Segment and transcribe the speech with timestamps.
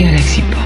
[0.00, 0.59] Galaxy Pop.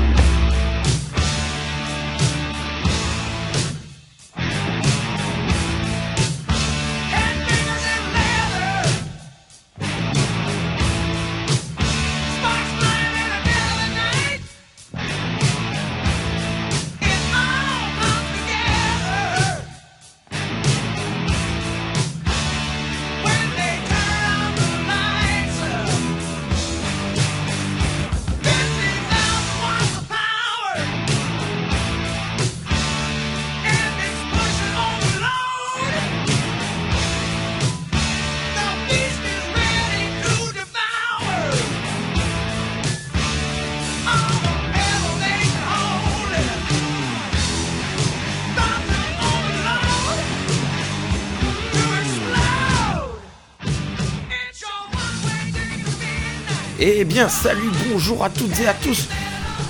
[56.86, 59.08] Eh bien, salut, bonjour à toutes et à tous,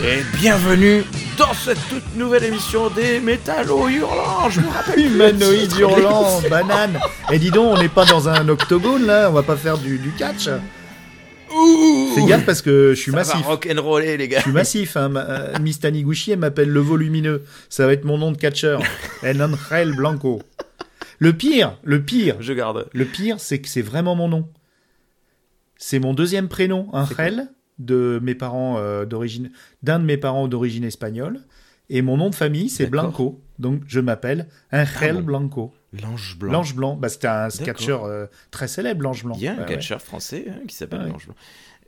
[0.03, 1.05] et bienvenue
[1.39, 4.51] dans cette toute nouvelle émission des Métallos Hurlants.
[4.51, 6.99] Je me rappelle Humanoïde hurlant, banane.
[7.33, 9.99] Et dis donc, on n'est pas dans un octogone là, on va pas faire du,
[9.99, 10.49] du catch.
[12.17, 13.41] Fais gaffe parce que je suis ça massif.
[13.43, 14.39] va rock'n'roller, les gars.
[14.39, 15.09] Je suis massif, hein.
[15.09, 17.45] Ma- euh, Miss Taniguchi, elle m'appelle le volumineux.
[17.69, 18.83] Ça va être mon nom de catcheur.
[19.23, 20.43] El Angel Blanco.
[21.21, 22.89] Le pire, le pire, Je garde.
[22.93, 24.49] le pire, c'est que c'est vraiment mon nom.
[25.87, 29.51] C'est mon deuxième prénom, Angel, de mes parents euh, d'origine,
[29.83, 31.41] d'un de mes parents d'origine espagnole,
[31.91, 32.87] et mon nom de famille c'est.
[32.87, 33.43] Blanco.
[33.59, 35.21] Donc je m'appelle Angel bon.
[35.21, 35.75] Blanco.
[35.93, 36.53] L'ange blanc.
[36.53, 39.35] L'Ange Blanc, bah, c'était un catcheur euh, très célèbre, l'Ange Blanc.
[39.37, 39.69] Il y a un Ouais, ouais.
[39.75, 41.11] catcheur français hein, qui s'appelle Ouais.
[41.11, 41.37] l'ange blanc.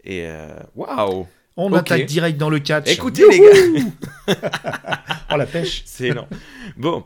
[0.04, 1.78] Et euh, waouh On Ok.
[1.78, 2.90] attaque direct dans le catch.
[2.90, 4.34] Écoutez, les gars.
[5.32, 5.82] Oh la pêche.
[5.86, 6.28] C'est énorme.
[6.76, 7.02] Bon.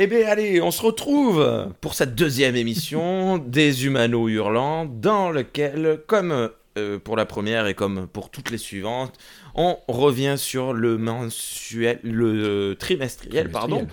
[0.00, 6.00] Eh bien, allez, on se retrouve pour cette deuxième émission des Humano Hurlants, dans lequel,
[6.06, 9.14] comme euh, pour la première et comme pour toutes les suivantes,
[9.56, 13.88] on revient sur le mensuel, le euh, trimestriel, pardon.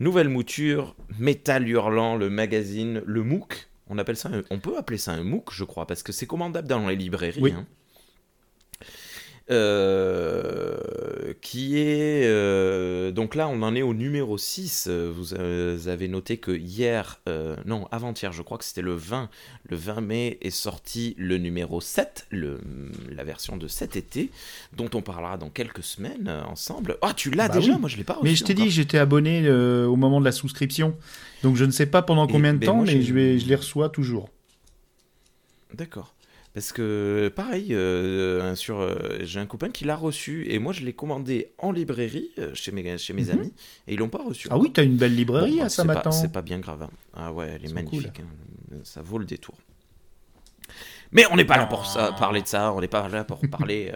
[0.00, 3.68] Nouvelle mouture, Métal Hurlant, le magazine, le MOOC.
[3.90, 6.26] On appelle ça, un- on peut appeler ça un MOOC, je crois, parce que c'est
[6.26, 7.40] commandable dans les librairies.
[7.42, 7.52] Oui.
[7.54, 7.66] hein.
[9.52, 15.78] Euh, qui est euh, donc là on en est au numéro 6 Euh, vous euh,
[15.86, 19.28] avez noté que hier euh, non avant-hier je crois que c'était le 20
[19.68, 22.60] le 20 mai est sorti le numéro 7 le,
[23.10, 24.30] la version de cet été
[24.76, 27.72] dont on parlera dans quelques semaines ensemble ah tu l'as Bah déjà?
[27.72, 27.78] oui.
[27.80, 30.32] moi je l'ai pas reçu Mais je t'ai dit, j'étais abonné au moment de la
[30.32, 30.94] souscription.
[31.42, 33.54] Donc je ne sais pas pendant Et- combien de ben temps, mais je, je les
[33.56, 34.28] reçois toujours.
[35.74, 36.14] D'accord.
[36.54, 40.82] Parce que pareil, euh, sur, euh, j'ai un copain qui l'a reçu et moi je
[40.84, 43.30] l'ai commandé en librairie euh, chez mes, chez mes Mhm.
[43.30, 43.52] amis
[43.88, 44.48] et ils l'ont pas reçu.
[44.50, 46.12] Ah oui, t'as une belle librairie Bon, à bah, c'est pas- Saint-Matan.
[46.12, 46.82] C'est pas bien grave.
[46.82, 46.90] hein.
[47.14, 48.20] Ah ouais, elle est magnifique.
[48.20, 48.76] hein.
[48.84, 49.54] Ça vaut le détour.
[51.10, 53.40] Mais on n'est pas là pour ça, parler de ça, on n'est pas là pour
[53.50, 53.92] parler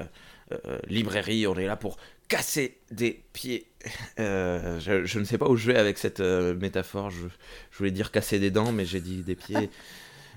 [0.89, 1.97] librairie, on est là pour
[2.29, 3.67] casser des pieds.
[4.19, 7.29] Euh, je, je ne sais pas où je vais avec cette euh, métaphore, je,
[7.71, 9.71] je voulais dire casser des dents, mais j'ai dit des pieds.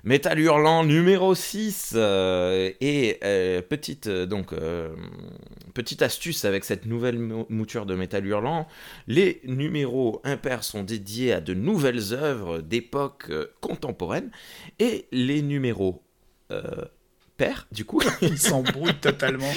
[0.04, 4.54] Métal hurlant numéro 6 euh, et euh, petite euh, donc
[6.02, 8.68] astuce avec cette nouvelle mou- mouture de métal hurlant.
[9.08, 14.32] Les numéros impairs sont dédiés à de nouvelles œuvres d'époque contemporaine
[14.80, 16.02] et les numéros
[17.42, 19.50] euh, pairs du coup Ils s'embrouillent totalement.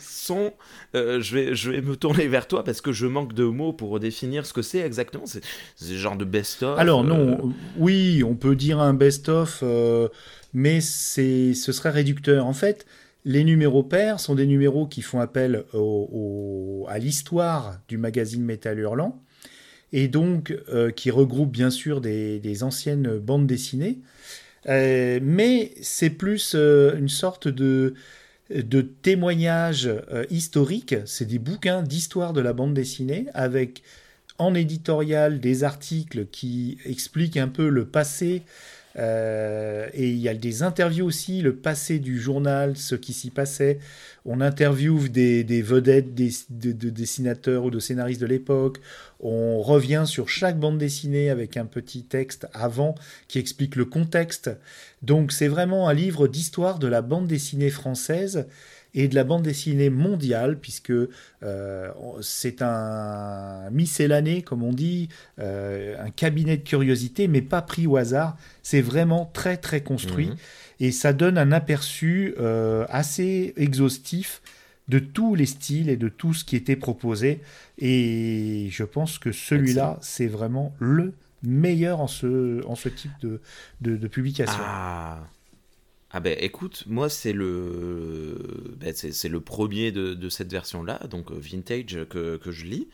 [0.00, 0.52] sont
[0.94, 3.72] euh, je vais je vais me tourner vers toi parce que je manque de mots
[3.72, 5.42] pour définir ce que c'est exactement c'est
[5.88, 10.08] le genre de best-of Alors euh, non, oui, on peut dire un best-of, euh,
[10.52, 12.46] mais c'est, ce serait réducteur.
[12.46, 12.86] En fait,
[13.24, 18.42] les numéros pairs sont des numéros qui font appel au- au- à l'histoire du magazine
[18.44, 19.20] Métal Hurlant,
[19.92, 23.98] et donc euh, qui regroupent bien sûr des, des anciennes bandes dessinées,
[24.68, 27.94] Euh, mais c'est plus euh, une sorte de
[29.02, 33.82] témoignages euh, historiques, c'est des bouquins d'histoire de la bande dessinée avec
[34.38, 38.42] en éditorial des articles qui expliquent un peu le passé.
[38.96, 43.30] Euh, et il y a des interviews aussi, le passé du journal, ce qui s'y
[43.30, 43.78] passait.
[44.24, 48.78] On interviewe des, vedettes des, de, de dessinateurs ou de scénaristes de l'époque.
[49.20, 52.94] On revient sur chaque bande dessinée avec un petit texte avant
[53.28, 54.50] qui explique le contexte.
[55.02, 58.46] Donc c'est vraiment un livre d'histoire de la bande dessinée française
[58.94, 60.92] et de la bande dessinée mondiale, puisque
[61.42, 61.88] euh,
[62.22, 65.08] c'est un miscellané, comme on dit,
[65.40, 68.36] euh, un cabinet de curiosité, mais pas pris au hasard.
[68.62, 70.36] C'est vraiment très très construit Mhm.
[70.80, 74.40] et ça donne un aperçu euh, assez exhaustif
[74.88, 77.40] de tous les styles et de tout ce qui était proposé.
[77.78, 83.40] Et je pense que celui-là, c'est vraiment le meilleur en ce, en ce type de,
[83.80, 84.60] de, de publication.
[84.60, 85.18] Ah.
[86.16, 88.38] Ah ben écoute, moi c'est le
[88.78, 92.88] ben, c'est le premier de, de cette version-là, donc euh, vintage que, que je lis.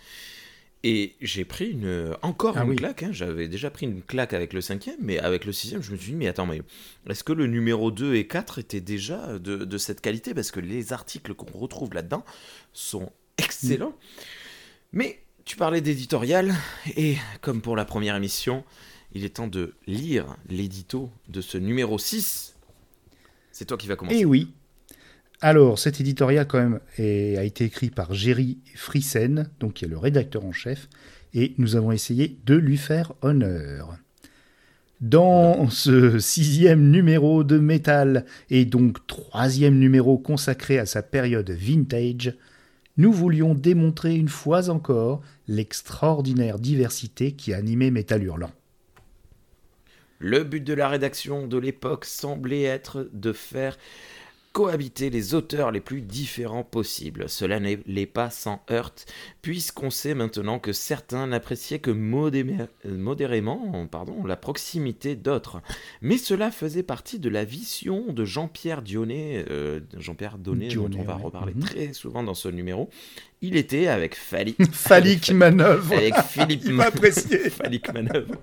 [0.83, 2.77] Et j'ai pris une, encore Ah une oui.
[2.77, 3.03] claque.
[3.03, 3.11] hein.
[3.13, 6.13] J'avais déjà pris une claque avec le cinquième, mais avec le sixième, je me suis
[6.13, 6.63] dit, mais attends, mais
[7.11, 10.33] est-ce que le numéro 2 et 4 étaient déjà de, de cette qualité?
[10.33, 12.25] Parce que les articles qu'on retrouve là-dedans
[12.73, 13.93] sont excellents.
[14.93, 16.55] Mais tu parlais d'éditorial,
[16.97, 18.65] et comme pour la première émission,
[19.13, 22.50] il est temps de lire l'édito de ce numéro 6.
[23.61, 24.17] C'est toi qui vas commencer.
[24.17, 24.55] Et oui.
[25.43, 29.89] Alors, cet éditorial, quand même, est- a été écrit par Jerry Friesen, donc qui est
[29.89, 30.89] le rédacteur en chef,
[31.35, 33.99] et nous avons essayé de lui faire honneur.
[35.03, 42.35] Dans ce sixième numéro de Metal, et donc troisième numéro consacré à sa période vintage,
[42.97, 48.53] nous voulions démontrer une fois encore l'extraordinaire diversité qui animait Metal Hurlant.
[50.21, 53.77] Le but de la rédaction de l'époque semblait être de faire
[54.53, 57.29] cohabiter les auteurs les plus différents possibles.
[57.29, 59.07] Cela n'est pas sans heurte,
[59.43, 65.63] puisqu'on sait maintenant que certains n'appréciaient que modémé- modérément pardon, la proximité d'autres.
[66.03, 70.99] Mais cela faisait partie de la vision de Jean-Pierre Dionnet, euh, Jean-Pierre Donnet, dont Dionnet,
[70.99, 71.23] on va ouais.
[71.23, 71.63] reparler Mhm.
[71.63, 72.91] très souvent dans ce numéro.
[73.43, 74.55] Il était avec Fali...
[74.73, 75.95] Phallique manœuvre.
[75.95, 77.39] avec Philippe Il m'a apprécié.
[77.51, 78.35] phallique manœuvre.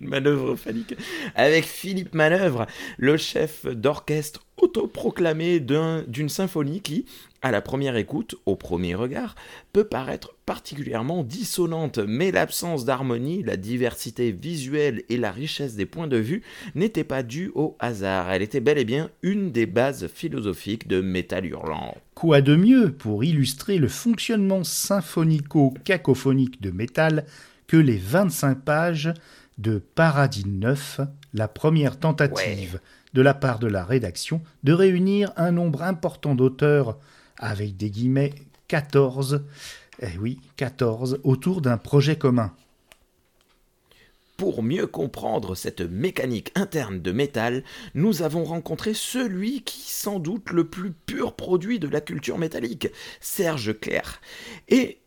[0.00, 0.94] Une manœuvre phallique.
[1.34, 2.66] Avec Philippe Manœuvre,
[2.98, 7.06] le chef d'orchestre autoproclamé d'un- d'une symphonie qui,
[7.42, 9.34] à la première écoute, au premier regard,
[9.72, 16.06] peut paraître particulièrement dissonante, mais l'absence d'harmonie, la diversité visuelle et la richesse des points
[16.06, 16.42] de vue
[16.76, 18.30] n'étaient pas dues au hasard.
[18.30, 21.96] Elle était bel et bien une des bases philosophiques de Metal Hurlant.
[22.14, 27.26] Quoi de mieux pour illustrer le fonctionnement symphonico-cacophonique de métal
[27.66, 29.12] que les 25 pages
[29.58, 31.00] de Paradis 9,
[31.34, 32.78] la première tentative
[33.14, 36.98] de la part de la rédaction de réunir un nombre important d'auteurs,
[37.42, 38.32] avec des guillemets
[38.68, 39.44] 14,
[40.00, 42.54] eh oui, 14, autour d'un projet commun.
[44.38, 47.62] Pour mieux comprendre cette mécanique interne de métal,
[47.94, 52.88] nous avons rencontré celui qui sans doute le plus pur produit de la culture métallique,
[53.20, 54.20] Serge Clair.
[54.68, 55.01] Et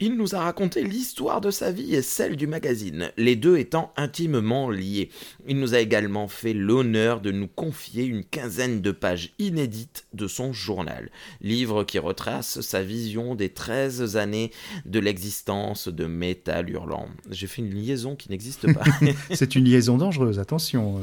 [0.00, 3.92] il nous a raconté l'histoire de sa vie et celle du magazine, les deux étant
[3.96, 5.10] intimement liés.
[5.46, 10.28] Il nous a également fait l'honneur de nous confier une quinzaine de pages inédites de
[10.28, 11.10] son journal,
[11.40, 14.52] livre qui retrace sa vision des 13 années
[14.86, 17.08] de l'existence de Metal Hurlant.
[17.30, 18.84] J'ai fait une liaison qui n'existe pas.
[19.34, 21.00] C'est une liaison dangereuse, attention.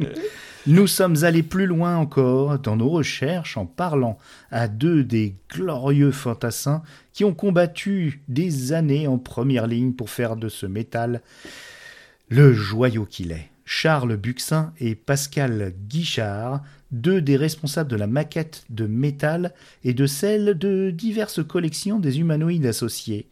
[0.68, 4.18] Nous sommes allés plus loin encore dans nos recherches en parlant
[4.50, 6.82] à deux des glorieux fantassins
[7.12, 11.22] qui ont combattu des années en première ligne pour faire de ce métal
[12.30, 13.48] le joyau qu'il est.
[13.64, 19.54] Charles Buxin et Pascal Guichard, deux des responsables de la maquette de métal
[19.84, 23.28] et de celle de diverses collections des humanoïdes associés.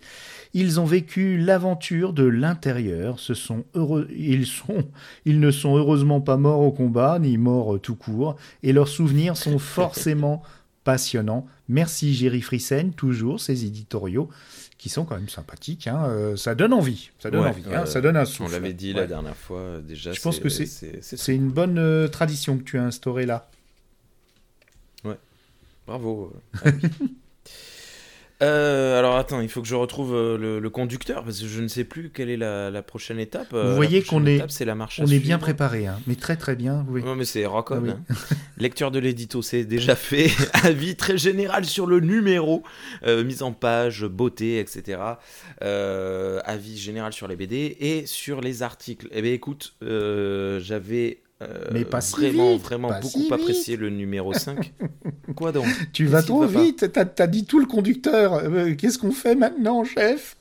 [0.57, 4.85] Ils ont vécu l'aventure de l'intérieur, ce sont heureux, ils sont,
[5.25, 9.37] ils ne sont heureusement pas morts au combat, ni morts tout court, et leurs souvenirs
[9.37, 10.43] sont forcément
[10.85, 11.47] passionnants.
[11.69, 14.29] Merci Géry Frissen, toujours ces éditoriaux
[14.79, 15.87] qui sont quand même sympathiques.
[15.89, 17.87] hein, euh, ça donne envie, ça donne Ouais, envie, hein, ouais.
[17.87, 18.53] ça donne un On souffle.
[18.53, 19.01] l'avait dit Ouais.
[19.01, 20.13] la dernière fois, euh, déjà.
[20.13, 23.49] Je pense que c'est- une bonne euh, tradition que tu as instaurée là.
[25.87, 26.33] Bravo.
[28.45, 31.61] euh, alors attends, il faut que je retrouve euh, le, le conducteur parce que je
[31.61, 33.49] ne sais plus quelle est la, la prochaine étape.
[33.55, 35.01] Euh, Vous la voyez qu'on est- étape, c'est la marche.
[35.01, 36.85] à On est bien préparé, hein, mais très très bien.
[36.89, 37.03] Oui.
[37.03, 37.91] Non mais c'est rock on, Ah oui.
[37.91, 38.01] hein.
[38.59, 40.31] Lecture de l'édito, c'est déjà fait.
[40.63, 42.63] Avis très général sur le numéro,
[43.07, 44.99] euh, mise en page, beauté, etc.
[45.63, 49.09] Euh, avis général sur les BD et sur les articles.
[49.13, 49.75] Eh bien écoute,
[50.61, 54.73] j'avais euh, Mais pas si vraiment, vite, vraiment pas beaucoup si apprécié le numéro 5.
[55.37, 55.67] Quoi donc?
[55.93, 58.35] Tu vas trop va vite, t'as as dit tout le conducteur.
[58.35, 60.37] Euh, Qu'est-ce qu'on fait maintenant, chef?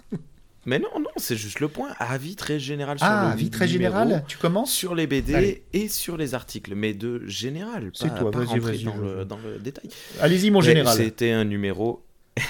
[0.65, 1.89] Mais non, non, c'est juste le point.
[1.99, 4.71] Avis très général sur Ah, le avis très numéro, général, tu commences?
[4.71, 5.63] Sur les BD Allez.
[5.73, 9.39] et sur les articles, mais de général, C'est pas, toi, pas rentrer dans, le, dans
[9.39, 9.89] le détail.
[10.21, 10.95] Allez-y, mon Mais général.
[10.95, 12.01] C'était un numéro.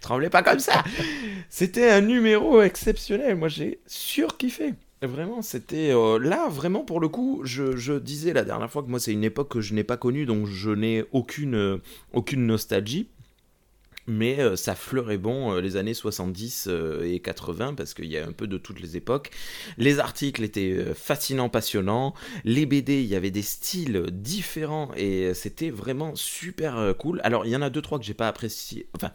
[0.00, 0.82] Tremblez pas comme ça.
[1.48, 3.36] C'était un numéro exceptionnel.
[3.36, 4.74] Moi, j'ai surkiffé.
[5.02, 9.00] Vraiment, c'était euh, là, vraiment pour le coup, je, disais la dernière fois que moi,
[9.00, 11.78] c'est une époque que je n'ai pas connue, donc je n'ai aucune, euh,
[12.12, 13.08] aucune nostalgie.
[14.06, 18.26] Mais euh, ça fleurait bon les années 70 euh, et 80 parce qu'il y a
[18.26, 19.30] un peu de toutes les époques.
[19.78, 22.14] Les articles étaient fascinants, passionnants.
[22.44, 27.20] Les BD, il y avait des styles différents et c'était vraiment super cool.
[27.24, 28.88] Alors il y en a deux trois que j'ai pas apprécié.
[28.96, 29.12] Enfin,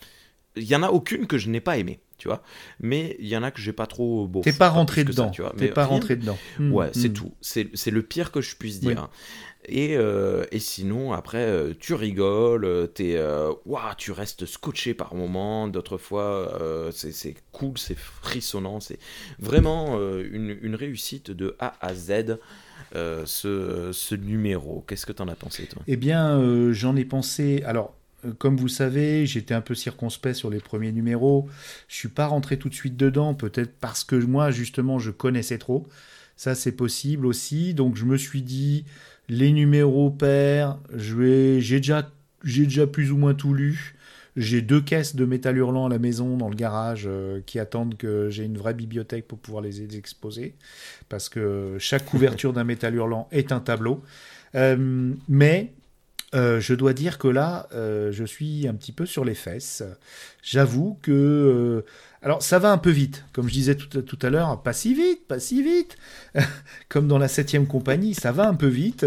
[0.56, 2.00] il y en a aucune que je n'ai pas aimé.
[2.18, 2.42] Tu vois.
[2.80, 4.42] Mais il y en a que j'ai pas trop beau.
[4.42, 5.54] T'es pas rentré dedans, tu vois.
[5.58, 6.38] T'es pas rentré dedans.
[6.60, 7.34] Ouais, c'est tout.
[7.42, 9.10] C'est le pire que je puisse dire.
[9.68, 13.20] Et, euh, et, sinon, après, euh, tu rigoles, euh, es,
[13.98, 15.68] tu restes scotché par moment.
[15.68, 16.60] D'autres fois,
[16.92, 18.80] c'est cool, c'est frissonnant.
[18.80, 19.00] C'est
[19.40, 22.38] vraiment une, une, réussite de A à Z.
[22.94, 25.82] ce, ce, numéro, qu'est-ce que tu en as pensé toi?
[25.88, 27.64] Eh bien, j'en ai pensé.
[27.66, 27.96] Alors,
[28.38, 31.48] comme vous savez, j'étais un peu circonspect sur les premiers numéros.
[31.88, 35.58] Je suis pas rentré tout de suite dedans, peut-être parce que moi, justement, je connaissais
[35.58, 35.88] trop.
[36.38, 37.74] Ça, c'est possible aussi.
[37.74, 38.86] Donc, je me suis dit,
[39.30, 42.10] les numéros pairs, j'ai déjà,
[42.44, 43.96] déjà plus ou moins tout lu.
[44.36, 47.96] J'ai deux caisses de métal hurlant à la maison dans le garage euh, qui attendent
[47.96, 50.56] que j'ai une vraie bibliothèque pour pouvoir les exposer.
[51.08, 54.04] Parce que chaque couverture d'un métal hurlant est un tableau.
[54.56, 55.72] Euh, mais
[56.34, 59.84] euh, je dois dire que là, euh, je suis un petit peu sur les fesses.
[60.42, 61.12] J'avoue que...
[61.12, 61.86] Euh,
[62.22, 65.28] alors, ça va un peu vite, comme je disais tout, à l'heure, pas si vite,
[65.28, 65.96] pas si vite.
[66.90, 69.06] comme dans la septième compagnie, ça va un peu vite,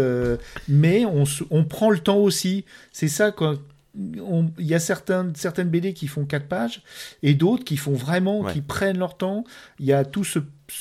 [0.69, 2.63] mais on, on, prend le temps aussi.
[2.93, 3.55] C'est ça, quoi
[3.95, 6.83] il y a certaines, certaines BD qui font 4 pages
[7.23, 9.43] et d'autres qui font vraiment, qui prennent leur temps.
[9.79, 10.39] Il y a tout ce,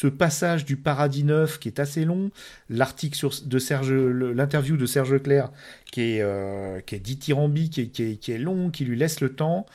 [0.09, 2.31] passage du Paradis Neuf qui est assez long,
[2.71, 5.51] l'article de Serge, l'interview de Serge Leclerc
[5.91, 9.35] qui est, euh, qui est dithyrambique, qui est, qui est long, qui lui laisse le
[9.35, 9.67] temps.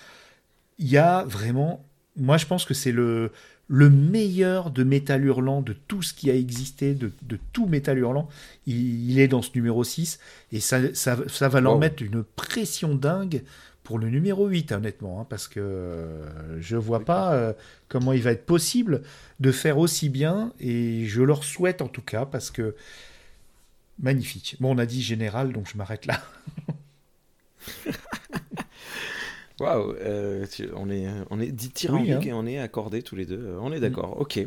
[0.79, 3.31] Il y a vraiment, moi je pense que c'est le,
[3.67, 7.11] le meilleur de Métal Hurlant, de tout ce qui a existé, de,
[7.53, 8.27] tout Métal Hurlant,
[8.67, 10.19] il, est dans ce numéro 6,
[10.51, 13.43] et ça, ça, va leur mettre une pression dingue
[13.83, 17.53] pour le numéro 8, honnêtement, hein, parce que euh, je vois pas euh,
[17.89, 19.01] comment il va être possible
[19.39, 22.75] de faire aussi bien, et je leur souhaite en tout cas, parce que
[23.99, 24.55] magnifique.
[24.59, 26.21] Bon, on a dit général, donc je m'arrête là.
[29.59, 32.21] Waouh, euh, on est, on est dithyrambique hein.
[32.21, 33.55] et on est accordés tous les deux.
[33.61, 33.81] On est mm.
[33.81, 34.39] d'accord, ok.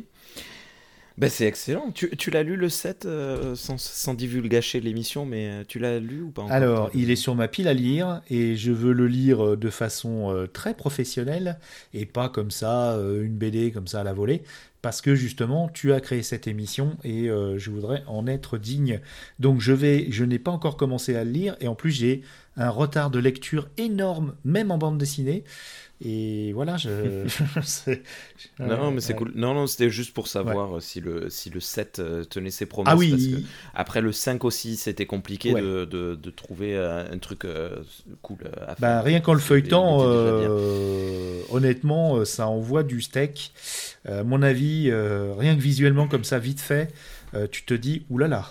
[1.19, 1.93] Ben, c'est excellent.
[1.93, 5.99] Tu, tu l'as lu le 7 euh, sans, sans divulgacher l'émission, mais euh, tu l'as
[5.99, 8.93] lu ou pas encore Alors, il est sur ma pile à lire et je veux
[8.93, 11.59] le lire de façon très professionnelle
[11.95, 14.43] et pas comme ça, une BD comme ça à la volée
[14.83, 19.01] parce que justement tu as créé cette émission et je voudrais en être digne.
[19.39, 22.23] Donc je vais, je n'ai pas encore commencé à le lire et en plus j'ai
[22.57, 25.45] un retard de lecture énorme, même en bande dessinée.
[26.05, 26.91] Et voilà, je.
[28.59, 29.33] non, mais c'est cool.
[29.35, 32.93] Non, non, c'était juste pour savoir si, le, si le 7 euh, tenait ses promesses.
[32.93, 33.47] Ah oui.
[33.75, 37.77] après le 5 aussi, c'était compliqué de, de, trouver euh, un truc euh,
[38.21, 38.77] cool à faire.
[38.79, 40.01] Bah, rien qu'en le feuilletant,
[41.51, 43.53] honnêtement, ça envoie du steak.
[44.07, 46.93] à mon avis, rien que visuellement, comme ça, vite fait,
[47.35, 48.47] euh, tu te dis oulala.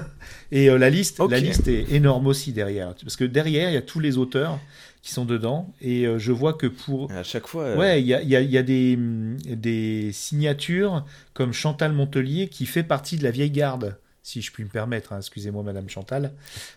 [0.52, 3.76] et euh, la liste, la liste est énorme aussi derrière, parce que derrière il y
[3.76, 4.58] a tous les auteurs
[5.04, 8.14] qui sont dedans et euh, je vois que pour à chaque fois ouais il y
[8.14, 13.30] a, y a, des, mm, des signatures comme Chantal Montelier qui fait partie de la
[13.30, 16.32] vieille garde si je puis me permettre, hein, excusez-moi Madame Chantal.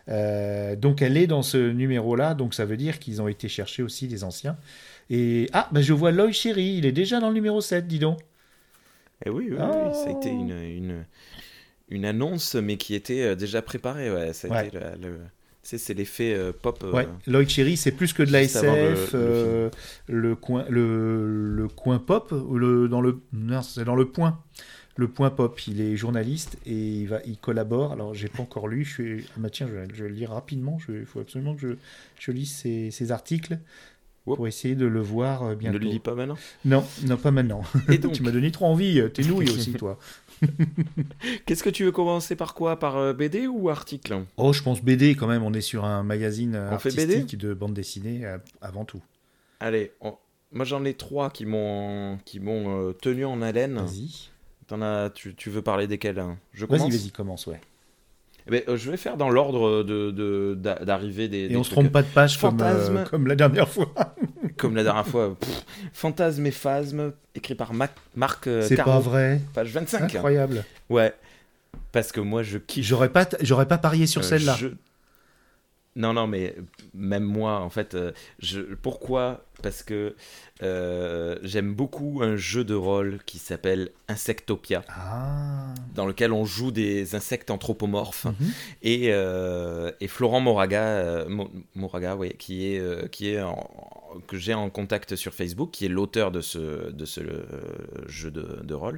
[0.08, 4.06] donc elle est dans ce numéro-là, donc ça veut dire qu'ils ont été chercher aussi
[4.10, 4.58] les anciens.
[5.10, 8.00] Et ah, ben je vois Loïc Chéri, il est déjà dans le numéro 7, dis
[8.00, 8.20] donc.
[9.26, 11.06] Eh oui, oui, oui, ça a été une, une,
[11.90, 14.12] une annonce, mais qui était euh, déjà préparée.
[14.12, 15.20] Ouais, ça a été le,
[15.76, 16.82] c'est l'effet euh, pop.
[16.84, 17.08] Euh, ouais.
[17.26, 19.14] Lloyd Cherry, c'est plus que de la SF.
[20.08, 23.20] Le, coin, le, le, coin pop, le, dans le,
[23.64, 24.42] c'est dans le point.
[24.96, 27.92] Le point pop, il est journaliste et il, va, il collabore.
[27.92, 28.86] Alors, j'ai pas encore lu.
[28.86, 30.78] Je suis, ah, bah, tiens, je, je vais le lire rapidement.
[30.90, 31.68] Il faut absolument que je,
[32.18, 33.60] je lise ces, articles
[34.36, 35.80] pour essayer de le voir bientôt.
[35.80, 37.62] Ne le lis pas maintenant Non, non, pas maintenant.
[37.92, 38.14] Et donc...
[38.14, 39.02] tu m'as donné trop envie.
[39.14, 39.98] T'es nouille aussi, toi.
[41.46, 42.78] Qu'est-ce que tu veux commencer par quoi?
[42.80, 44.24] Par euh, BD ou article?
[44.38, 45.44] Oh, je pense BD quand même.
[45.44, 49.02] On est sur un magazine artistique de bande dessinée euh, avant tout.
[49.60, 49.92] Allez,
[50.52, 53.76] moi j'en ai trois qui m'ont qui m'ont euh, tenu en haleine.
[53.76, 54.30] Vas-y.
[54.82, 56.38] as, tu, tu, veux parler desquels hein?
[56.54, 57.60] Je Vas-y, vas-y, commence, ouais.
[58.48, 61.52] Eh ben, je vais faire dans l'ordre de, d'arrivée des.
[61.52, 62.58] Et on se trompe pas de page comme,
[63.10, 63.92] comme la dernière fois.
[64.58, 65.36] comme la dernière fois.
[65.94, 69.42] Fantasme et Phasme, écrit par Marc C'est pas vrai.
[69.54, 70.16] Page 25.
[70.16, 70.64] Incroyable.
[70.90, 71.14] Ouais.
[71.92, 72.86] Parce que moi, je kiffe.
[72.86, 74.58] J'aurais pas, j'aurais pas parié sur celle-là.
[75.98, 76.56] Non, non, mais
[76.94, 77.98] même moi, en fait,
[78.40, 78.62] je...
[78.62, 79.44] pourquoi?
[79.64, 80.16] Parce que
[80.62, 85.74] euh, j'aime beaucoup un jeu de rôle qui s'appelle Insectopia, ah.
[85.96, 88.26] dans lequel on joue des insectes anthropomorphes.
[88.26, 88.52] Mhm.
[88.84, 93.42] et, euh, et, Florent Moraga, euh, Moraga ouais, qui est, qui est
[94.28, 97.22] que j'ai en contact sur Facebook, qui est l'auteur de ce, ce
[98.08, 98.96] jeu de, rôle,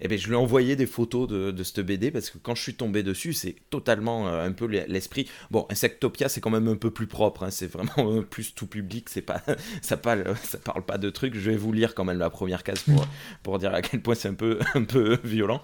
[0.00, 2.38] et eh ben, je lui ai envoyé des photos de, de cette BD parce que
[2.38, 5.28] quand je suis tombé dessus, c'est totalement un peu l'esprit.
[5.50, 9.08] Bon, Insectopia, c'est quand même un peu plus propre, hein, c'est vraiment plus tout public,
[9.08, 9.42] c'est pas,
[9.82, 11.34] ça, parle, ça parle pas de trucs.
[11.34, 13.06] Je vais vous lire quand même la première case pour,
[13.42, 15.62] pour dire à quel point c'est un peu, un peu violent.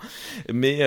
[0.52, 0.78] Mais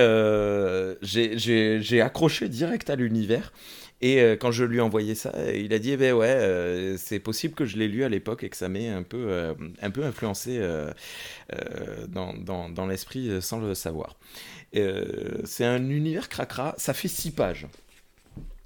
[1.02, 3.52] j'ai accroché direct à l'univers.
[4.02, 6.96] Et euh, quand je lui ai envoyé ça, il a dit eh ben ouais, euh,
[6.96, 9.54] c'est possible que je l'ai lu à l'époque et que ça m'ait un peu, euh,
[9.82, 10.60] un peu influencé
[12.08, 14.16] dans, dans, dans l'esprit sans le savoir.
[14.72, 17.66] c'est un univers cracra, ça fait six pages.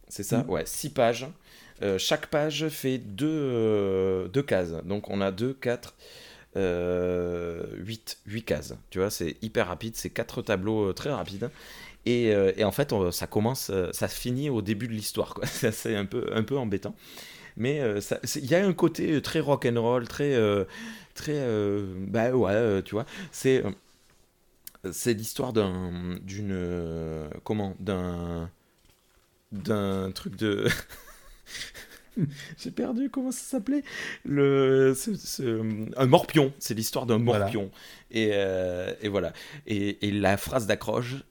[0.09, 0.51] C'est ça mmh.
[0.51, 1.27] Ouais, six pages.
[1.99, 4.73] chaque page fait deux, deux cases.
[4.85, 5.95] Donc on a deux, quatre.
[6.57, 8.75] 8, 8 cases.
[8.91, 11.51] Tu vois, c'est hyper rapide, c'est quatre tableaux très rapides.
[12.09, 15.39] Euh, et, en fait, ça commence, euh, ça finit au début de l'histoire.
[15.45, 16.95] C'est un peu, un peu embêtant.
[17.57, 18.01] Mais euh,
[18.37, 20.37] il y a un côté très rock and roll, très,
[21.15, 21.47] très,
[22.09, 23.07] bah ouais, tu vois.
[23.31, 23.63] C'est,
[24.91, 28.51] c'est l'histoire d'un, d'une, comment, d'un,
[29.53, 30.67] d'un truc de.
[32.59, 33.85] J'ai perdu, comment ça s'appelait?
[34.25, 34.95] Le,
[35.97, 37.71] Un morpion, c'est l'histoire d'un morpion.
[38.11, 38.31] Et,
[39.01, 39.33] et, voilà.
[39.69, 41.23] Et, et la phrase d'accroche,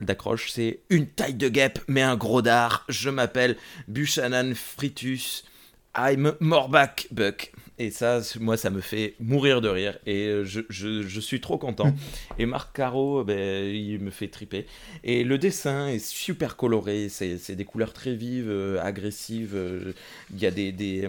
[0.00, 2.84] d'accroche, c'est une taille de guêpe, mais un gros dard.
[2.88, 3.56] Je m'appelle
[3.88, 5.44] Buchanan Fritus.
[5.96, 7.52] I'm Morback Buck.
[7.80, 9.98] Et ça, moi, ça me fait mourir de rire.
[10.04, 11.94] Et euh, je, je, suis trop content.
[12.38, 14.66] Et Marc Caro, ben, il me fait triper.
[15.02, 17.08] Et le dessin est super coloré.
[17.08, 19.54] C'est des couleurs très vives, euh, agressives.
[19.54, 19.94] Euh,
[20.30, 21.08] il y a des, des,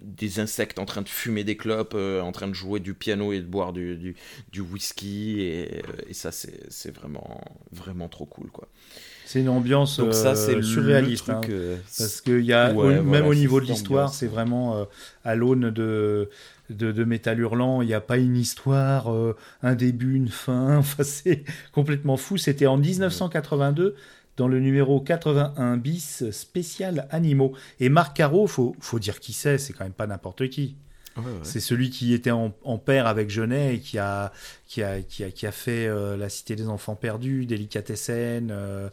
[0.00, 3.38] des, insectes en train de fumer des clopes, en train de jouer du piano et
[3.38, 4.16] de boire du, du,
[4.50, 5.40] du whisky.
[5.40, 7.40] Et, et ça, c'est vraiment,
[7.70, 8.66] vraiment trop cool, quoi.
[9.26, 11.28] C'est une ambiance Donc ça, c'est surréaliste.
[11.28, 11.40] Hein,
[11.98, 14.86] parce que y a, même au niveau de l'histoire, c'est vraiment
[15.24, 16.30] à l'aune de,
[16.70, 17.82] de, Métal Hurlant.
[17.82, 20.76] Il n'y a pas une histoire, euh, un début, une fin.
[20.86, 22.36] Enfin, c'est complètement fou.
[22.36, 23.94] C'était en 1982
[24.36, 27.52] dans le numéro 81 bis spécial animaux.
[27.80, 30.76] Et Marc Caro, faut, faut dire qui c'est, c'est quand même pas n'importe qui.
[31.42, 34.32] C'est celui qui était en, en, paire avec Genet et qui a,
[34.66, 38.50] qui a, qui a, qui a fait euh, La Cité des Enfants Perdus, Délicatessen.
[38.50, 38.88] Euh,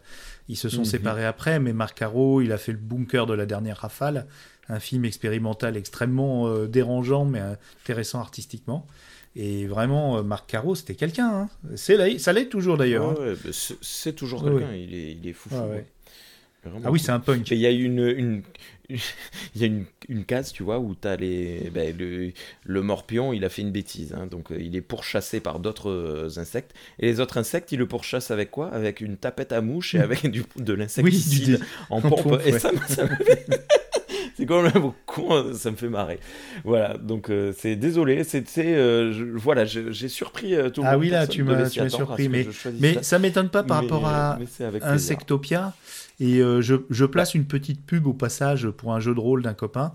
[0.48, 0.86] ils se sont mhm.
[0.86, 4.26] séparés après, mais Marc Caro, il a fait le bunker de la dernière rafale
[4.70, 7.42] un film expérimental extrêmement euh, dérangeant mais
[7.82, 8.88] intéressant artistiquement.
[9.36, 11.30] Et vraiment, euh, Marc Caro, c'était quelqu'un.
[11.30, 11.50] Hein.
[11.76, 13.10] C'est ça l'est toujours d'ailleurs.
[13.10, 13.36] Hein.
[13.44, 14.74] Bah, c'est toujours quelqu'un.
[14.74, 15.50] Il, est, il est fou.
[15.54, 17.50] ah oui, c'est un punk.
[17.50, 18.44] Il y a une, une,
[18.90, 22.32] il y a une, une, case, tu vois, où tu as les, ben, le,
[22.64, 24.14] le, morpion, il a fait une bêtise.
[24.14, 24.28] Hein.
[24.28, 26.74] donc, euh, il est pourchassé par d'autres insectes.
[27.00, 28.68] Et les autres insectes, il le pourchasse avec quoi?
[28.70, 32.42] Avec une tapette à mouche et avec du, de l'insecticide en pompe.
[32.46, 33.48] et ça, ça me fait
[34.36, 36.20] c'est quand même con, ça me fait marrer.
[36.64, 41.00] Voilà, donc euh, c'est désolé, c'est euh, voilà, j'ai surpris euh, tout le ah monde.
[41.02, 42.48] Ah oui, là, tu m'as surpris, mais,
[42.80, 44.38] mais ça, m'étonne pas par rapport à
[44.82, 45.74] Insectopia.
[46.20, 49.54] Et je, je, place une petite pub au passage pour un jeu de rôle d'un
[49.54, 49.94] copain.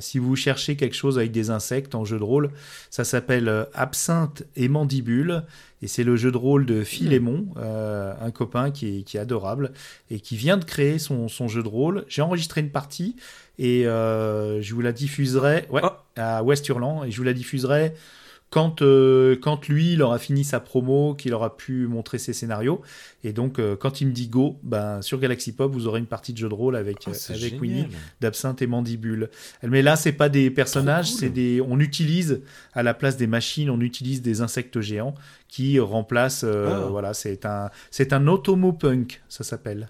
[0.00, 2.50] si vous cherchez quelque chose avec des insectes en jeu de rôle,
[2.90, 5.44] ça s'appelle Absinthe et Mandibule.
[5.80, 9.72] Et c'est le jeu de rôle de Philémon, un copain qui est, qui est, adorable
[10.10, 12.04] et qui vient de créer son, son jeu de rôle.
[12.08, 13.14] J'ai enregistré une partie
[13.58, 15.90] et euh, je vous la diffuserai ouais, oh.
[16.16, 17.94] à West Hurland et je vous la diffuserai
[18.50, 22.80] quand, euh, quand lui il aura fini sa promo, qu'il aura pu montrer ses scénarios.
[23.24, 26.06] Et donc, euh, quand il me dit go, ben, sur Galaxy Pop, vous aurez une
[26.06, 27.88] partie de jeu de rôle avec, oh, avec Winnie,
[28.20, 29.28] d'Absinthe et Mandibule.
[29.62, 31.60] Mais là, c'est pas des personnages, c'est des.
[31.60, 32.40] On utilise,
[32.72, 35.14] à la place des machines, on utilise des insectes géants
[35.48, 36.44] qui remplacent.
[36.44, 36.86] Ah.
[36.90, 39.88] Voilà, c'est un, c'est un automopunk, ça s'appelle.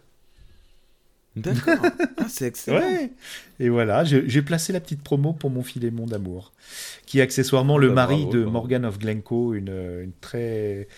[1.41, 1.87] D'accord.
[2.21, 2.83] Ah, c'est excellent.
[3.61, 6.53] Et voilà, j'ai placé la petite promo pour mon Philémon d'amour,
[7.07, 10.89] qui est accessoirement le bah, mari de Morgan of Glencoe, une, très,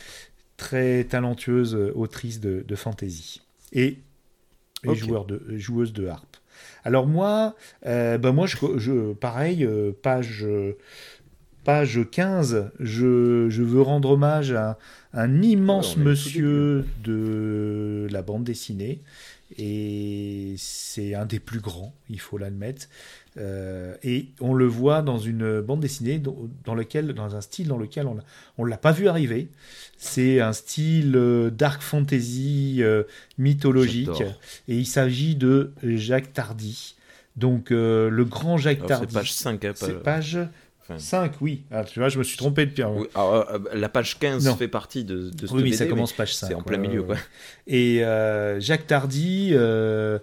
[0.57, 3.99] très talentueuse autrice de, fantasy et,
[4.83, 6.39] joueur de, joueuse de harpe.
[6.85, 10.47] Alors moi, euh, bah moi je, pareil, euh, page,
[11.65, 14.79] page 15, je, je veux rendre hommage à
[15.13, 19.03] un immense monsieur de la bande dessinée
[19.59, 22.87] et c'est un des plus grands, il faut l'admettre.
[23.37, 27.79] Euh, et on le voit dans une bande dessinée dans, lequel, dans un style dans
[27.79, 28.07] lequel
[28.59, 29.49] on ne l'a pas vu arriver.
[29.97, 33.05] C'est un style euh, dark fantasy euh,
[33.39, 34.23] mythologique,
[34.69, 36.97] et il s'agit de Jacques Tardy.
[37.37, 39.07] Donc le grand Jacques Tardy.
[39.09, 40.39] C'est page 5, hein, C'est page
[40.99, 41.65] 5, oui.
[41.71, 42.91] Ah, tu vois, je me suis trompé de pierre.
[42.91, 46.49] Euh, la page 15 fait partie de, de Oui, mais ça commence page 5.
[46.49, 47.17] C'est en plein milieu, quoi.
[47.67, 50.19] Et euh, Jacques Tardy, euh,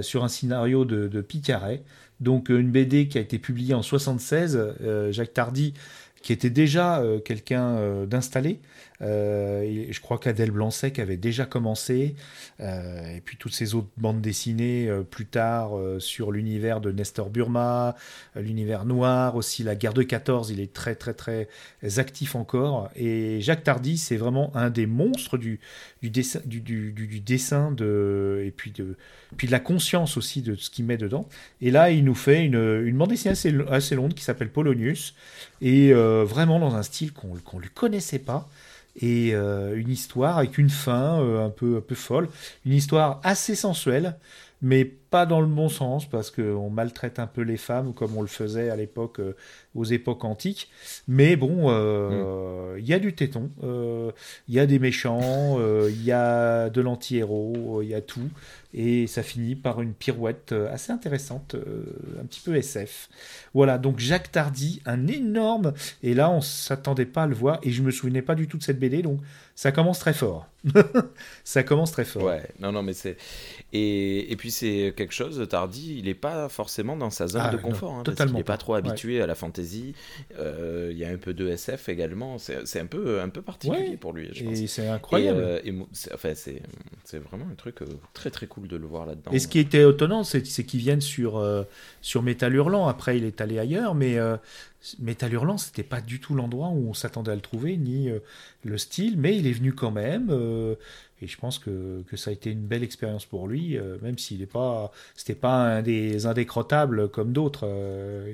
[0.00, 1.82] sur un scénario de, de Picaret.
[2.20, 4.74] Donc une BD qui a été publiée en 76.
[5.10, 5.74] Jacques Tardy
[6.22, 12.14] qui était déjà quelqu'un d'installé, euh, je crois qu'Adèle Blanc-Sec avait déjà commencé.
[12.60, 17.30] Euh, et puis toutes ces autres bandes dessinées euh, plus tard sur l'univers de Nestor
[17.30, 17.96] Burma,
[18.36, 21.48] l'univers noir, aussi la guerre de 14, il est très très très
[21.96, 22.90] actif encore.
[22.96, 25.60] Et Jacques Tardy, c'est vraiment un des monstres du,
[26.02, 28.96] dessin, du, dessin de, et puis de,
[29.36, 31.28] puis de la conscience aussi de ce qu'il met dedans.
[31.60, 35.14] Et là, il nous fait une, bande dessinée assez, assez longue qui s'appelle Polonius,
[35.60, 38.48] et vraiment dans un style qu'on ne lui connaissait pas
[38.96, 42.28] et euh, une histoire avec une fin euh, un, peu, un peu folle,
[42.64, 44.18] une histoire assez sensuelle,
[44.60, 48.22] mais pas dans le bon sens, parce qu'on maltraite un peu les femmes, comme on
[48.22, 49.36] le faisait à l'époque, euh,
[49.76, 50.70] aux époques antiques.
[51.06, 52.78] Mais bon, mm.
[52.78, 57.82] il y a du téton, il y a des méchants, il y a de l'anti-héros,
[57.82, 58.28] il y a tout
[58.74, 61.84] et ça finit par une pirouette euh, assez intéressante, euh,
[62.20, 63.08] un petit peu SF.
[63.54, 67.70] Voilà, donc Jacques Tardy, un énorme, et là on s'attendait pas à le voir, et
[67.70, 69.20] je me souvenais pas du tout de cette BD, donc
[69.54, 70.48] ça commence très fort.
[71.44, 72.24] ça commence très fort.
[72.24, 73.16] Ouais, non, non, mais c'est.
[73.72, 77.50] Et, et, puis c'est quelque chose, Tardy, il n'est pas forcément dans sa zone ah,
[77.50, 77.94] de confort.
[77.94, 78.34] hein, totalement.
[78.34, 79.94] il n'est pas trop habitué à la fantasy.
[80.38, 82.38] Euh, il y a un peu de SF également.
[82.38, 84.58] C'est un peu, un peu particulier pour lui, je pense.
[84.58, 85.60] Et c'est incroyable.
[85.64, 85.74] Et,
[86.14, 87.80] enfin, c'est vraiment un truc
[88.14, 89.32] très très cool de le voir là-dedans.
[89.32, 91.64] Et ce qui était étonnant, c'est qu'il vienne sur, euh,
[92.00, 92.88] sur Metal Hurlant.
[92.88, 94.36] Après, il est allé ailleurs, mais euh,
[94.98, 98.18] Metal Hurlant, c'était pas du tout l'endroit où on s'attendait à le trouver, ni euh,
[98.64, 100.30] le style, mais il est venu quand même.
[101.20, 104.46] et je pense que, ça a été une belle expérience pour lui, même s'il n'est
[104.46, 107.68] pas, c'était pas un des indécrottables comme d'autres,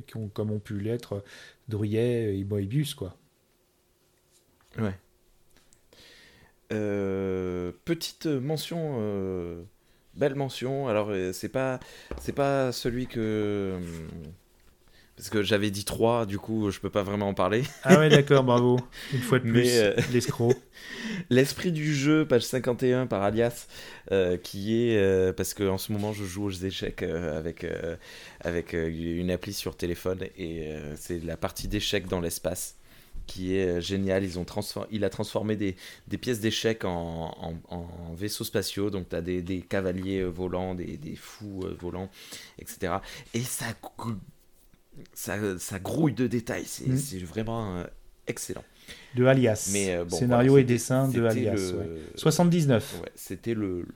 [0.06, 1.22] qui ont, comme ont pu l'être
[1.68, 3.14] Druyet et Moebius, quoi.
[4.78, 4.94] Ouais.
[7.84, 9.66] petite mention
[10.18, 10.88] belle mention.
[10.88, 11.80] Alors, euh, c'est pas,
[12.20, 13.78] c'est pas celui que.
[15.18, 17.64] Parce que j'avais dit 3, du coup, je peux pas vraiment en parler.
[17.82, 18.80] Ah ouais, d'accord, bravo.
[19.12, 20.54] Une fois de plus, euh, l'escroc.
[21.30, 23.66] L'esprit du jeu, page 51 par Alias,
[24.12, 25.36] euh, qui est.
[25.36, 27.66] parce qu'en ce moment, je joue aux échecs avec,
[28.40, 32.78] avec une appli sur téléphone et c'est la partie d'échecs dans l'espace
[33.28, 34.24] qui est euh, génial.
[34.24, 34.46] Ils ont
[34.90, 35.76] il a transformé des,
[36.08, 38.90] des pièces d'échecs en, en, vaisseaux spatiaux.
[38.90, 42.10] Donc, tu as des, des, cavaliers euh, volants, des, des fous euh, volants,
[42.58, 42.94] etc.
[43.34, 43.66] Et ça,
[45.14, 46.64] ça, ça grouille de détails.
[46.66, 47.24] C'est mm.
[47.24, 47.84] vraiment
[48.26, 48.64] excellent.
[49.14, 49.70] De Alias.
[49.72, 51.74] Mais, Scénario et dessin de Alias.
[52.14, 53.02] 79.
[53.14, 53.86] C'était le,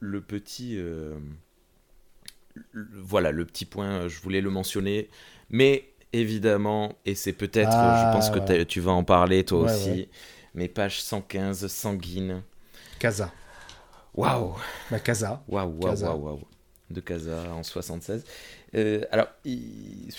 [0.00, 0.78] le petit.
[2.92, 5.08] voilà, le petit point, je voulais le mentionner.
[5.50, 10.08] Mais évidemment, et c'est peut-être, je pense que ah, tu vas en parler toi aussi,
[10.54, 12.42] mais page 115, sanguine.
[12.98, 13.32] Casa.
[14.14, 14.54] Waouh
[14.90, 15.44] La Casa.
[15.46, 16.40] Waouh, waouh, waouh, waouh.
[16.90, 18.24] De Casa en 76.
[18.74, 20.10] Euh, alors, il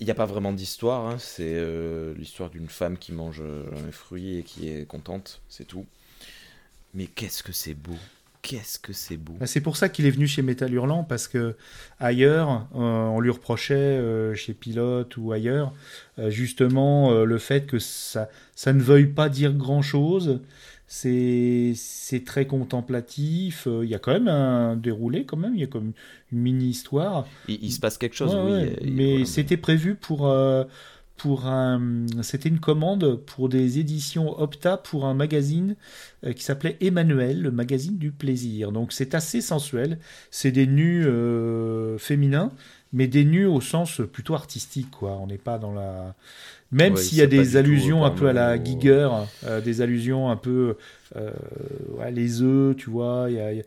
[0.00, 1.18] n'y a pas vraiment d'histoire, hein.
[1.18, 5.86] c'est euh, l'histoire d'une femme qui mange un fruit et qui est contente, c'est tout.
[6.94, 7.98] Mais qu'est-ce que c'est beau
[8.46, 9.34] qu'est-ce que c'est beau.
[9.40, 11.56] Bah, c'est pour ça qu'il est venu chez Metal Hurlant, parce que
[11.98, 15.72] ailleurs, euh, on lui reprochait, euh, chez Pilote ou ailleurs,
[16.18, 20.40] euh, justement, le fait que ça, ça ne veuille pas dire grand-chose.
[20.86, 21.74] C'est,
[22.24, 23.66] très contemplatif.
[23.82, 25.54] Il y a quand même un déroulé, quand même.
[25.54, 25.92] Il y a comme
[26.32, 27.26] une mini-histoire.
[27.48, 28.76] Il, se passe quelque chose, oui.
[28.92, 30.26] mais c'était prévu pour
[31.16, 35.76] pour un, c'était une commande pour des éditions Opta pour un magazine
[36.24, 38.70] euh, qui s'appelait Emmanuel, le magazine du plaisir.
[38.72, 39.98] Donc c'est assez sensuel.
[40.30, 42.52] C'est des nus euh, féminins,
[42.92, 45.18] mais des nus au sens plutôt artistique, quoi.
[45.22, 46.14] On n'est pas dans la.
[46.72, 49.08] Même s'il y a des allusions un peu à la Giger,
[49.44, 50.76] euh, des allusions un peu
[51.14, 53.26] ouais, les œufs, tu vois.
[53.28, 53.62] Il y a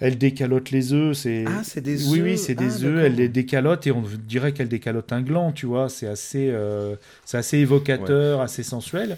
[0.00, 1.16] elle décalote les œufs.
[1.16, 1.44] C'est...
[1.46, 2.12] Ah, c'est des œufs.
[2.12, 3.04] Oui, oui, c'est des ah, œufs.
[3.04, 5.88] Elle les décalote et on dirait qu'elle décalote un gland, tu vois.
[5.88, 9.16] C'est assez, euh, c'est assez évocateur, assez sensuel.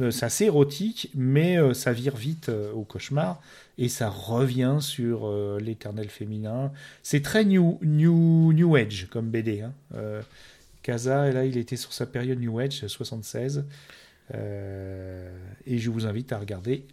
[0.00, 3.40] Euh, c'est assez érotique, mais euh, ça vire vite au cauchemar
[3.78, 6.72] et ça revient sur l'éternel féminin.
[7.02, 9.62] C'est très new, new, new Age comme BD.
[9.62, 9.72] Hein.
[10.82, 13.64] Casa, là, il était sur sa période New Age, 76.
[14.34, 14.36] et
[15.66, 16.86] je vous invite à regarder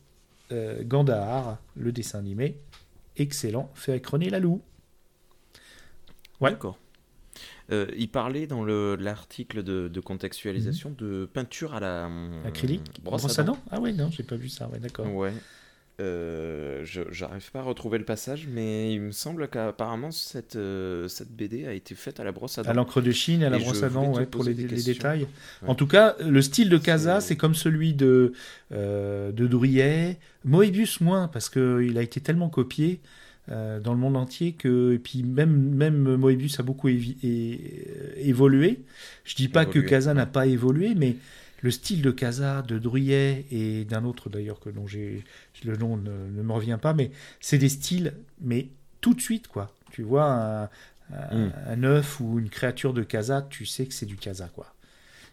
[0.85, 2.59] Gandahar, le dessin animé
[3.17, 4.61] excellent, fait avec René Laloux.
[6.41, 6.51] Ouais.
[6.51, 6.77] D'accord.
[7.71, 10.95] Euh, il parlait dans l'article de, de, contextualisation mhm.
[10.97, 12.09] de peinture à la
[12.45, 13.57] acrylique, brosse, à dents.
[13.71, 14.67] Ah ouais, non, j'ai pas vu ça.
[14.67, 15.11] Ouais, d'accord.
[15.11, 15.33] Ouais.
[16.01, 21.07] Euh, je j'arrive pas à retrouver le passage, mais il me semble qu'apparemment cette, euh,
[21.07, 22.69] cette BD a été faite à la brosse à dents.
[22.69, 25.25] À l'encre de Chine, à la brosse à dents, ouais, pour les, les détails.
[25.65, 28.33] En tout cas, le style de Casa, c'est comme celui de,
[28.73, 30.17] euh, de Drouillet.
[30.43, 32.99] Moebius moins, parce qu'il a été tellement copié.
[33.51, 38.83] euh, dans le monde entier que et puis même même Moebius a beaucoup évolué.
[39.23, 41.17] Je dis pas que Casa n'a pas évolué, mais
[41.65, 45.23] le style de Casa, de Druyet et d'un autre d'ailleurs que dont j'ai
[45.63, 48.67] le nom ne, me revient pas, mais c'est des styles mais
[49.01, 49.73] tout de suite quoi.
[49.89, 50.63] Tu vois un,
[51.11, 51.83] un, hmm.
[51.85, 54.75] œuf ou une créature de Casa, tu sais que c'est du Casa quoi.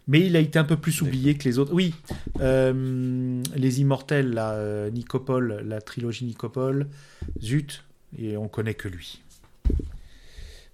[0.07, 1.71] Mais il a été un peu plus oublié que les autres.
[1.71, 1.93] Oui,
[2.41, 6.87] euh, les Immortels, la euh, Nicopole, la trilogie Nicopole,
[7.41, 7.85] zut,
[8.17, 9.21] et on connaît que lui.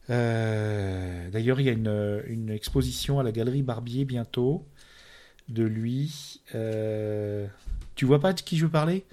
[0.10, 4.66] Euh, d'ailleurs, il y a une, exposition à la Galerie Barbier bientôt
[5.50, 6.42] de lui.
[7.96, 9.06] tu vois pas de qui je veux parler?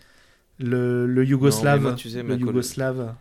[0.58, 1.96] Le, le Yougoslave.
[2.04, 3.14] le Yougoslave.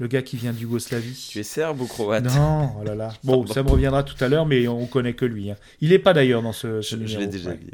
[0.00, 1.28] Le gars qui vient d'Yougoslavie.
[1.30, 2.24] Tu es serbe ou croate?
[2.24, 3.12] Non, oh là là.
[3.24, 5.50] Bon, ça me reviendra tout à l'heure, mais on connaît que lui.
[5.50, 5.56] Hein.
[5.80, 7.14] Il n'est pas d'ailleurs dans ce, ce je, numéro.
[7.14, 7.70] Je l'ai déjà dit,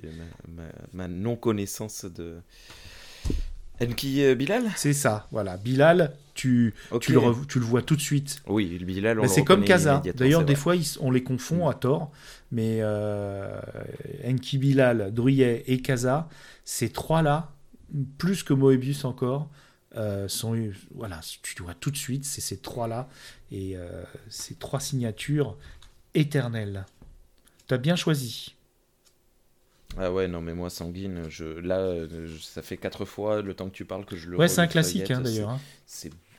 [0.94, 2.36] ma, non-connaissance de...
[3.82, 4.62] Enki euh, Bilal?
[4.76, 5.56] C'est ça, voilà.
[5.58, 8.40] Bilal, tu, tu, le, tu, le, vois tout de suite.
[8.46, 10.02] Oui, Bilal, on C'est comme Kaza.
[10.14, 12.10] D'ailleurs, des fois, on les confond à tort.
[12.54, 13.60] Mais euh,
[14.24, 16.28] Enki Bilal, Druyet et Kaza,
[16.64, 17.52] ces trois-là,
[18.16, 19.50] plus que Moebius encore,
[19.96, 20.56] euh, sont,
[20.94, 23.08] voilà, tu vois tout de suite, c'est ces trois-là,
[23.50, 25.56] et euh, ces trois signatures
[26.14, 26.86] éternelles.
[27.66, 28.54] T'as bien choisi.
[29.96, 33.68] Ah ouais, non, mais moi, Sanguine, je, là, euh, ça fait quatre fois le temps
[33.68, 35.50] que tu parles que je le Ouais, c'est un classique, hein, d'ailleurs.
[35.50, 35.60] Hein.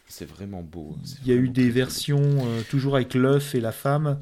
[0.08, 0.96] C'est vraiment beau.
[0.98, 4.20] Hein, Il y a eu des versions, toujours avec l'œuf et la femme,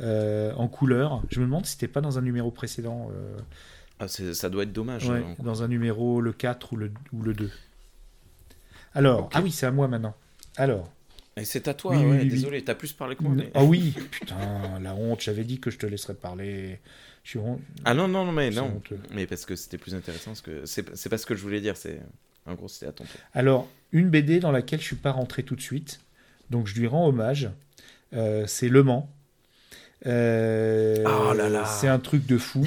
[0.00, 1.22] en couleur.
[1.30, 3.10] Je me demande si c'était pas dans un numéro précédent.
[3.98, 5.10] Ah, ça doit être dommage.
[5.38, 7.50] dans un numéro, le 4 ou le, ou le 2.
[8.94, 10.14] Alors, ah oui, c'est à moi maintenant.
[10.56, 10.90] Alors.
[11.38, 13.34] Et c'est à toi, ouais, désolé, t'as plus parlé que moi.
[13.52, 16.80] Ah oui, putain, la honte, j'avais dit que je te laisserais parler.
[17.24, 17.40] Je suis
[17.84, 18.80] Ah non, non, non, mais non.
[19.12, 22.00] Mais parce que c'était plus intéressant, que c'est pas ce que je voulais dire, c'est.
[22.46, 23.20] En gros, c'était à ton tour.
[23.34, 26.00] Alors, une BD dans laquelle je suis pas rentré tout de suite,
[26.50, 27.50] donc je lui rends hommage,
[28.14, 29.10] euh, c'est Le Mans.
[30.06, 31.64] Euh, oh là là.
[31.64, 32.66] C'est un truc de fou.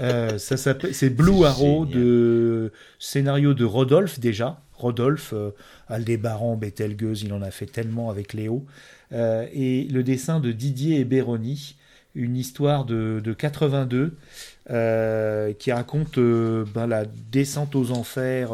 [0.00, 4.60] euh, ça s'appelle, c'est Blue Arrow de scénario de Rodolphe déjà.
[4.74, 5.50] Rodolphe, euh,
[5.88, 8.66] Aldébaran, Betelgeuse, il en a fait tellement avec Léo.
[9.12, 11.76] Et le dessin de Didier et Béroni,
[12.16, 14.16] une histoire de, 82
[14.68, 18.50] euh, qui raconte ben, la descente aux enfers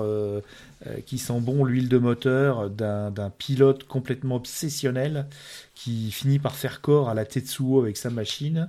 [1.06, 5.26] qui sent bon l'huile de moteur d'un pilote complètement obsessionnel
[5.74, 8.68] qui finit par faire corps à la Tetsuo avec sa machine.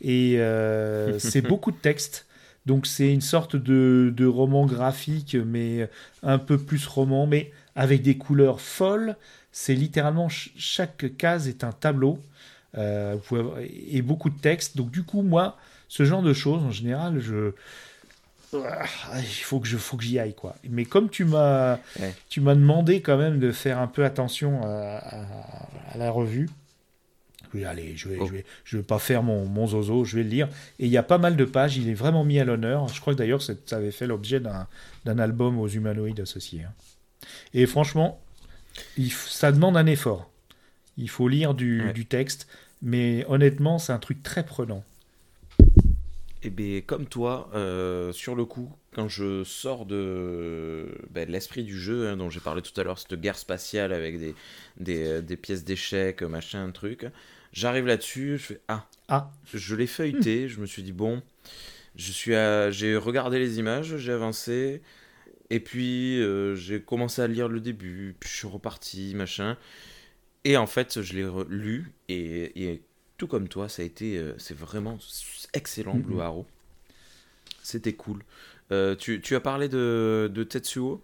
[0.00, 0.38] Et
[1.18, 2.26] c'est beaucoup de textes.
[2.66, 5.88] Donc c'est une sorte de, roman graphique, mais
[6.22, 9.16] un peu plus roman, mais avec des couleurs folles.
[9.52, 12.20] C'est littéralement chaque case est un tableau
[12.76, 13.16] euh,
[13.58, 14.76] et beaucoup de texte.
[14.76, 15.56] Donc du coup, moi,
[15.88, 17.52] ce genre de choses, en général, je
[18.52, 20.56] il faut que je faut que j'y aille quoi.
[20.68, 21.78] Mais comme tu m'as
[22.28, 26.48] tu m'as demandé quand même de faire un peu attention à la revue,
[27.64, 28.26] allez, je vais, oh.
[28.26, 30.48] je vais, je vais pas faire mon, mon, zozo, je vais le lire.
[30.78, 32.88] Et il y a pas mal de pages, il est vraiment mis à l'honneur.
[32.88, 36.64] Je crois que d'ailleurs, ça avait fait l'objet d'un album aux humanoïdes associés.
[36.64, 36.72] Hein.
[37.54, 38.20] Et franchement,
[38.96, 40.30] il, ça demande un effort.
[40.96, 42.46] Il faut lire du, du texte,
[42.82, 44.84] mais honnêtement, c'est un truc très prenant.
[46.42, 51.64] Et eh bien, comme toi, euh, sur le coup, quand je sors de, ben, l'esprit
[51.64, 54.34] du jeu, hein, dont j'ai parlé tout à l'heure, cette guerre spatiale avec des,
[54.78, 57.06] des, euh, des pièces d'échecs, machin, truc,
[57.52, 58.86] J'arrive là-dessus, je fais ah.
[59.08, 59.32] Ah.
[59.52, 61.20] Je l'ai feuilleté, je me suis dit bon,
[61.96, 62.32] je suis
[62.70, 64.82] j'ai regardé les images, j'ai avancé
[65.50, 69.56] et puis euh, j'ai commencé à lire le début, puis je suis reparti, machin.
[70.44, 72.82] Et en fait, je l'ai lu et,
[73.20, 74.98] tout comme toi, ça a été euh, c'est vraiment
[75.52, 76.46] excellent Blue Arrow.
[77.62, 78.22] C'était cool.
[78.72, 81.02] Euh, tu, tu, as parlé de, de Tetsuo.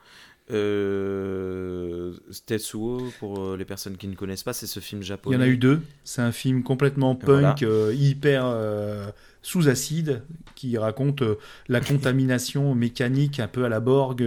[0.50, 2.14] Euh,
[2.46, 5.36] Tetsuo, pour les personnes qui ne connaissent pas, c'est ce film japonais.
[5.36, 5.82] Il y en a eu deux.
[6.04, 10.22] C'est un film complètement punk, hyper sous acide,
[10.54, 11.22] qui raconte
[11.68, 14.24] la contamination mécanique un peu à la Borg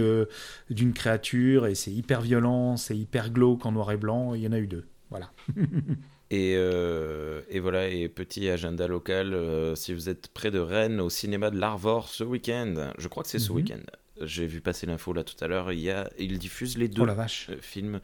[0.70, 4.34] d'une créature, et c'est hyper violent, c'est hyper glauque en noir et blanc.
[4.34, 4.84] Il y en a eu deux.
[5.10, 5.32] Voilà.
[6.30, 9.36] et, et, voilà, et petit agenda local,
[9.76, 13.28] si vous êtes près de Rennes, au cinéma de l'Arvor ce week-end, je crois que
[13.28, 13.56] c'est ce mhm.
[13.56, 13.80] week-end,
[14.20, 15.72] j'ai vu passer l'info là tout à l'heure.
[15.72, 18.00] Il, y a, il diffuse les deux oh euh, films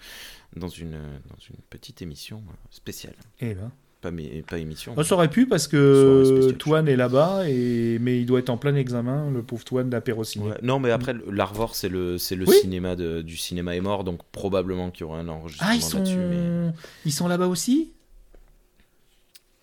[0.54, 3.14] dans une, dans une petite émission euh, spéciale.
[3.40, 3.70] Eh ben.
[4.02, 4.10] Pas,
[4.46, 4.94] pas émission.
[4.96, 7.98] Oh, ça aurait pu parce que Toine est là-bas, et...
[7.98, 10.50] mais il doit être en plein examen, le pauvre Toine d'Apérociné.
[10.62, 14.20] Non, mais après, l'Arvor, c'est le, c'est le cinéma de, du cinéma est mort, donc
[14.32, 15.98] probablement qu'il y aura un enregistrement ah, sont...
[15.98, 16.76] là-dessus.
[17.06, 17.94] Ils sont là-bas aussi?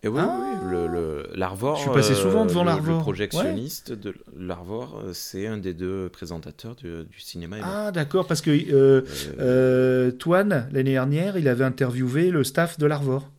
[0.03, 1.77] Et oui, ah, le, l'Arvor.
[1.77, 2.97] Je suis passé souvent devant le- l'Arvor.
[2.97, 7.57] Le projectionniste de l'Arvor, euh, c'est un des deux présentateurs du, du cinéma.
[7.63, 9.03] Ah, d'accord, parce que euh, Euh,
[9.39, 13.29] euh, Toine, l'année dernière, il avait interviewé le staff de l'Arvor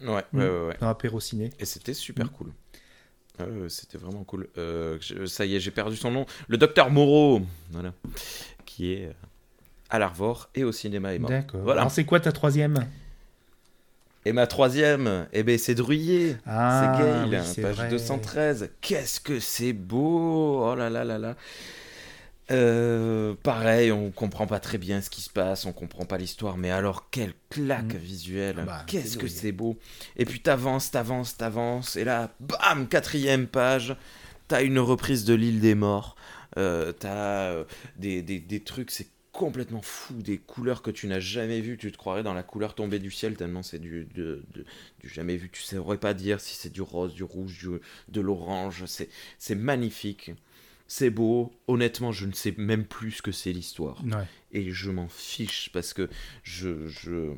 [0.00, 0.38] ouais, ouais, mm.
[0.38, 0.76] ouais, ouais.
[0.80, 1.50] apéro ciné.
[1.58, 2.30] Et c'était super Mm.
[2.30, 2.46] cool.
[3.68, 4.46] C'était vraiment cool.
[4.56, 6.26] Euh, je- ça y est, j'ai perdu son nom.
[6.48, 7.40] Le docteur Moreau,
[7.72, 7.92] voilà,
[8.66, 9.12] qui est euh,
[9.90, 11.30] à l'Arvor et au cinéma est mort.
[11.30, 11.60] D'accord.
[11.64, 11.80] Voilà.
[11.80, 12.86] Alors, c'est quoi ta troisième?
[14.24, 16.36] Et ma troisième, eh ben, c'est Druyer.
[16.46, 17.88] Ah, c'est oui, c'est page vrai.
[17.88, 18.70] 213.
[18.80, 21.36] Qu'est-ce que c'est beau Oh là là là là
[22.50, 26.58] Euh, pareil, on comprend pas très bien ce qui se passe, on comprend pas l'histoire,
[26.58, 27.98] mais alors quelle claque Mm.
[27.98, 29.78] visuelle Ah bah, Qu'est-ce que c'est beau
[30.16, 33.96] Et puis t'avances, t'avances, t'avances, et là, bam, quatrième page,
[34.48, 36.16] t'as une reprise de l'île des morts,
[36.58, 37.64] euh, t'as euh,
[37.96, 41.90] des, des, des trucs, c'est complètement fou, des couleurs que tu n'as jamais vues, tu
[41.90, 44.06] te croirais dans la couleur tombée du ciel, tellement c'est du,
[45.04, 48.84] jamais vu, tu saurais pas dire si c'est du rose, du rouge, du- de l'orange,
[48.86, 50.32] c'est c'est magnifique.
[50.94, 54.26] C'est beau, honnêtement, je ne sais même plus ce que c'est l'histoire Ouais.
[54.52, 56.10] et je m'en fiche parce que
[56.42, 57.30] je je,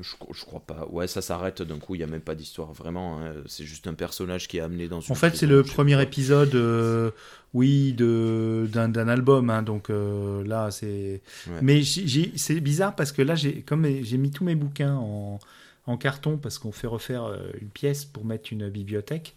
[0.00, 2.72] je je crois pas ouais ça s'arrête d'un coup il y a même pas d'histoire
[2.72, 3.34] vraiment hein.
[3.46, 6.54] c'est juste un personnage qui est amené dans une En fait, c'est le premier épisode,
[6.54, 7.10] euh,
[7.52, 9.50] oui, de d'un album.
[9.50, 11.20] hein, donc euh, là, c'est.
[11.48, 11.58] Ouais.
[11.62, 15.40] Mais c'est bizarre parce que là, j'ai comme j'ai mis tous mes bouquins en,
[15.86, 19.34] en carton parce qu'on fait refaire euh, une pièce pour mettre une bibliothèque.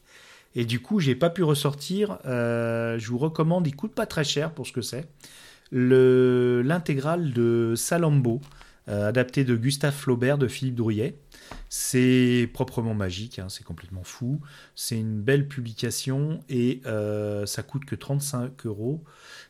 [0.55, 2.17] Et du coup, j'ai pas pu ressortir.
[2.25, 5.07] euh, je vous recommande, il coûte pas très cher pour ce que c'est.
[5.71, 8.41] Le l'intégrale de Salambo,
[8.89, 11.19] euh, adapté de Gustave Flaubert de Philippe Drouillet.
[11.67, 14.39] C'est proprement magique, hein, c'est complètement fou.
[14.75, 19.03] C'est une belle publication et euh, ça coûte que 35 euros.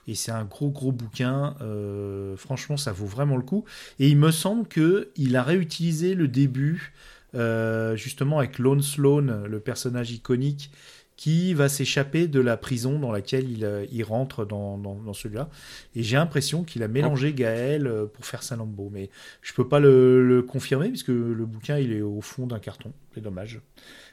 [0.07, 1.55] Et c'est un gros gros bouquin.
[1.62, 3.63] euh, franchement, ça vaut vraiment le coup.
[3.99, 6.93] Et il me semble que il a réutilisé le début,
[7.35, 10.71] euh, justement avec Lone Sloan, le personnage iconique,
[11.15, 15.13] qui va s'échapper de la prison dans laquelle il, euh, il rentre dans, dans- dans
[15.13, 15.49] celui-là.
[15.95, 18.91] Et j'ai l'impression qu'il a mélangé Gaël euh, pour faire Salambo.
[18.93, 19.09] Mais
[19.41, 22.91] je peux pas le, le confirmer puisque le bouquin il est au fond d'un carton.
[23.15, 23.59] C'est dommage.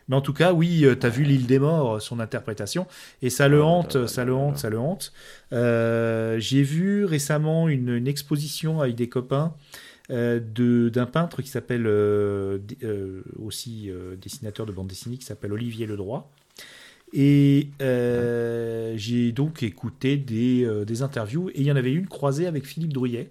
[0.09, 2.87] Mais en tout cas, oui, tu as vu l'île des morts, son interprétation,
[3.23, 5.13] et ça le hante, ça le hante, ça le hante.
[5.53, 9.55] Euh, J'ai vu récemment une, une exposition avec des copains
[10.09, 15.87] d'un peintre qui s'appelle euh, euh, aussi euh, dessinateur de bande dessinée, qui s'appelle Olivier
[15.87, 16.31] Ledroit.
[17.13, 22.09] Et euh, j'ai donc écouté des, euh, des interviews, et il y en avait une
[22.09, 23.31] croisée avec Philippe Drouillet,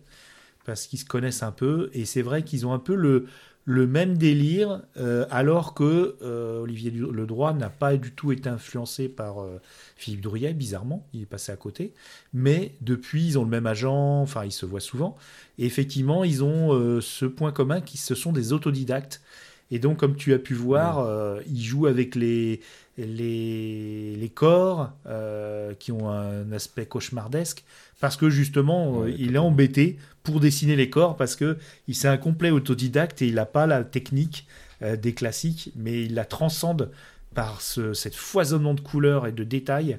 [0.66, 3.28] parce qu'ils se connaissent un peu, et c'est vrai qu'ils ont un peu le,
[3.66, 9.08] le même délire, euh, alors que euh, Olivier Ledroit n'a pas du tout été influencé
[9.08, 9.62] par euh,
[9.96, 11.94] Philippe Drouillet, bizarrement, il est passé à côté,
[12.34, 15.16] mais depuis ils ont le même agent, enfin ils se voient souvent,
[15.58, 19.22] et effectivement ils ont euh, ce point commun qui ce sont des autodidactes,
[19.74, 22.62] et donc comme tu as pu voir, euh, ils jouent avec les,
[22.98, 27.64] les, les corps euh, qui ont un aspect cauchemardesque,
[28.00, 31.58] parce que justement Ouais, euh, il est embêté pour dessiner les corps, parce que
[31.88, 34.48] il c'est un complet autodidacte et il n'a pas la technique
[34.82, 36.92] euh, des classiques, mais il la transcende
[37.34, 39.98] par ce, cette foisonnement de couleurs et de détails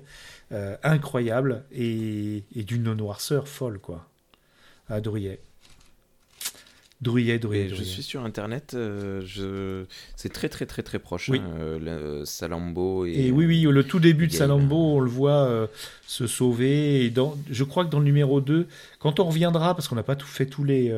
[0.85, 4.07] incroyable et, et d'une noirceur folle, quoi.
[4.89, 5.01] À
[7.03, 7.39] Drouillet.
[7.39, 9.85] Drouillet, Drouillet, Et je suis sur internet, euh, je...
[10.17, 11.29] c'est très très très très proche.
[11.29, 11.39] Oui.
[11.39, 13.27] hein, euh, le- Salambo et.
[13.27, 14.33] Et oui, oui, le tout début de.
[14.33, 15.67] Salambo, on le voit euh,
[16.07, 17.05] se sauver.
[17.05, 18.67] Et dans, je crois que dans le numéro 2,
[19.01, 20.95] quand on reviendra, parce qu'on n'a pas tout fait tous les,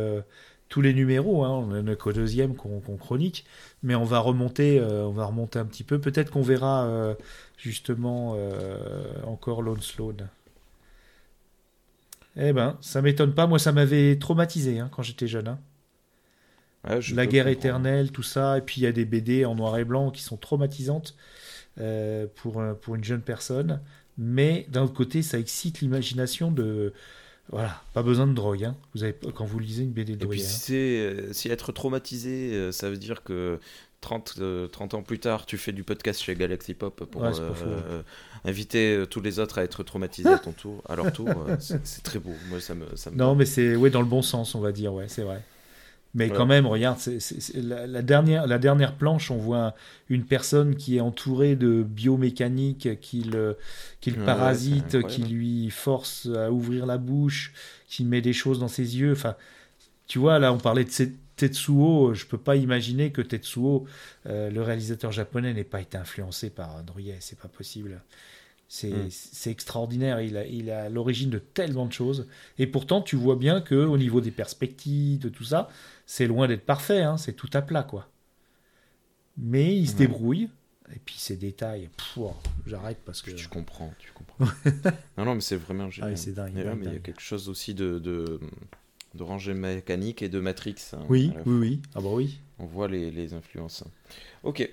[0.69, 3.45] tous les numéros, hein, on n'en a qu'au deuxième qu'on chronique,
[3.83, 5.99] mais on va remonter, on va remonter un petit peu.
[5.99, 7.17] Peut-être qu'on verra
[7.59, 8.37] justement
[9.25, 10.15] encore Lone Sloan.
[12.37, 13.47] Eh ben, ça m'étonne pas.
[13.47, 15.49] Moi, ça m'avait traumatisé hein, quand j'étais jeune.
[15.49, 15.59] hein.
[16.89, 17.49] Ouais, La guerre comprendre.
[17.49, 18.59] éternelle, tout ça.
[18.59, 21.15] Et puis il y a des BD en noir et blanc qui sont traumatisantes
[21.81, 23.81] euh, pour, pour une jeune personne.
[24.19, 26.93] Mais d'un autre côté, ça excite l'imagination de.
[27.51, 28.65] Voilà, pas besoin de drogue.
[28.65, 28.75] hein.
[28.95, 30.77] Vous avez, quand vous lisez une BD de Et puis si, hein.
[30.77, 33.61] euh, si être traumatisé, euh, ça veut dire que
[34.01, 37.29] 30, euh, 30 ans plus tard, tu fais du podcast chez Galaxy Pop pour Ouais,
[37.29, 37.35] ouais.
[37.67, 38.03] euh,
[38.45, 41.29] inviter tous les autres à être traumatisés à ton tour, à leur tour.
[41.61, 42.33] c'est, c'est très beau.
[42.49, 42.85] Moi, ça me.
[42.97, 43.17] Ça me...
[43.17, 45.43] Non, mais c'est ouais, dans le bon sens, on va dire, ouais, c'est vrai.
[46.17, 46.37] Mais Ouais.
[46.37, 49.75] quand même, regarde, c'est, la, la dernière, la dernière planche, on voit un-
[50.09, 53.57] une personne qui est entourée de biomécanique qui le,
[54.01, 57.53] qui le Ouais, parasite, qui lui force à ouvrir la bouche,
[57.89, 59.13] qui met des choses dans ses yeux.
[59.13, 59.37] Enfin,
[60.09, 60.91] tu vois, là, on parlait de
[61.37, 62.15] Tetsuo.
[62.15, 63.87] Je peux pas imaginer que Tetsuo,
[64.27, 67.19] euh, le réalisateur japonais, n'ait pas été influencé par Drouillet.
[67.21, 68.01] C'est pas possible.
[68.69, 69.09] C'est Mm.
[69.11, 70.21] c'est extraordinaire.
[70.21, 72.27] Il a, il a l'origine de tellement de choses.
[72.59, 75.69] Et pourtant, tu vois bien que au niveau des perspectives, de tout ça,
[76.05, 77.03] c'est loin d'être parfait.
[77.03, 77.17] hein.
[77.17, 78.11] C'est tout à plat, quoi.
[79.39, 79.99] Mais il se Ouais.
[79.99, 80.49] débrouille.
[80.95, 81.91] Et puis ces détails,
[82.65, 83.33] j'arrête parce que.
[83.33, 84.45] Tu comprends, tu comprends.
[85.19, 86.13] non, non, mais c'est vraiment génial.
[86.13, 86.53] Ah, c'est dingue.
[86.55, 88.39] mais il y a quelque chose aussi de, de,
[89.15, 90.77] de rangée mécanique et de Matrix.
[90.93, 91.83] Hein, oui, oui, oui.
[91.97, 92.39] Ah bah oui.
[92.61, 93.83] On voit les, les influences.
[94.45, 94.69] Ok.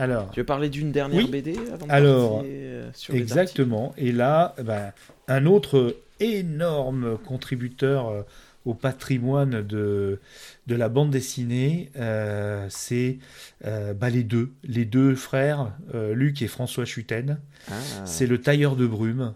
[0.00, 3.92] Alors, tu veux parler d'une dernière BD avant de Alors, euh, sur exactement.
[3.98, 4.92] et là, ben,
[5.28, 8.22] un autre énorme contributeur euh,
[8.64, 10.18] au patrimoine de,
[10.66, 13.18] de la bande dessinée, euh, c'est
[13.62, 17.38] bah, les deux, les deux frères, Luc et François Chuten.
[17.70, 17.74] Ah.
[18.06, 19.34] C'est le tailleur de brume.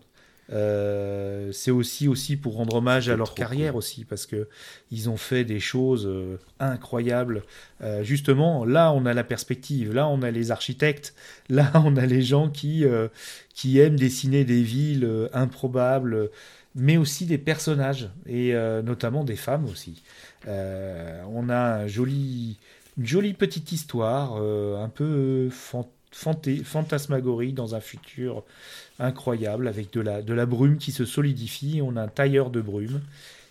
[0.53, 4.49] Euh, c'est aussi aussi pour rendre hommage à leur carrière aussi parce que
[4.91, 7.43] ils ont fait des choses euh, incroyables.
[7.83, 11.15] Euh, justement, là on a la perspective, là on a les architectes,
[11.49, 12.85] là on a les gens qui
[13.55, 16.31] qui aiment dessiner des villes improbables,
[16.75, 18.53] mais aussi des personnages et
[18.85, 20.03] notamment des femmes aussi.
[20.47, 22.59] on a un joli,
[22.99, 25.49] une jolie petite histoire, un peu
[26.13, 28.45] fantasmagorie dans un futur
[28.99, 31.81] incroyable avec de la, de la brume qui se solidifie.
[31.83, 33.01] On a un tailleur de brume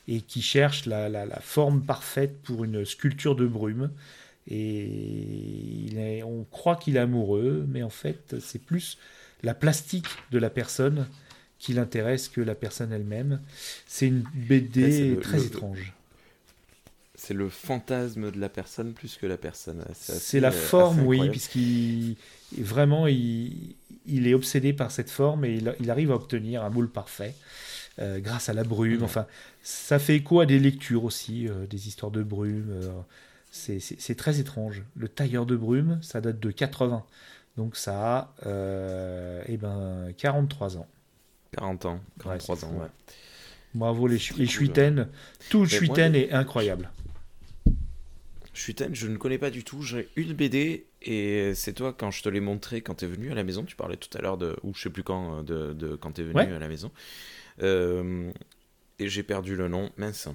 [0.08, 3.92] et qui cherche la, la, forme parfaite pour une sculpture de brume.
[4.50, 8.98] Et on croit qu'il est amoureux, mais en fait, c'est plus
[9.42, 11.08] la plastique de la personne
[11.60, 13.40] qui l'intéresse que la personne elle-même.
[13.88, 15.94] C'est une BD très étrange.
[17.16, 19.82] C'est le fantasme de la personne plus que la personne.
[19.94, 22.18] C'est la forme, oui, puisqu'il
[22.62, 23.76] vraiment il,
[24.06, 27.36] il est obsédé par cette forme et il, arrive à obtenir un moule parfait
[28.00, 29.00] euh, grâce à la brume.
[29.00, 29.04] Mmh.
[29.04, 29.26] Enfin,
[29.62, 32.70] ça fait écho à des lectures aussi, euh, des histoires de brume.
[32.70, 32.90] Euh,
[33.52, 34.84] c'est très étrange.
[34.96, 37.06] Le tailleur de brume, ça date de 80.
[37.56, 40.88] Donc ça a eh ben, 43 ans.
[41.52, 42.88] 40 ans, 43 ans, ouais.
[43.76, 45.08] Bravo les, les Chuiten.
[45.50, 46.90] Tout Chuiten est incroyable.
[48.54, 49.84] Chuiten, je ne connais pas du tout.
[49.84, 53.32] J'ai une BD et c'est toi, quand je te l'ai montré quand tu es venu
[53.32, 55.44] à la maison, tu parlais tout à l'heure de, ou je sais plus quand, euh,
[55.44, 56.92] de, de quand tu es venu à la maison.
[57.62, 58.32] Euh,
[59.00, 60.30] et j'ai perdu le nom, mince.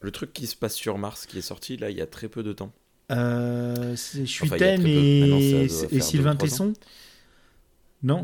[0.00, 2.28] Le truc qui se passe sur Mars, qui est sorti là il y a très
[2.28, 2.72] peu de temps.
[3.10, 6.72] Euh, c'est Chuiten et, et Sylvain Tesson
[8.02, 8.22] Non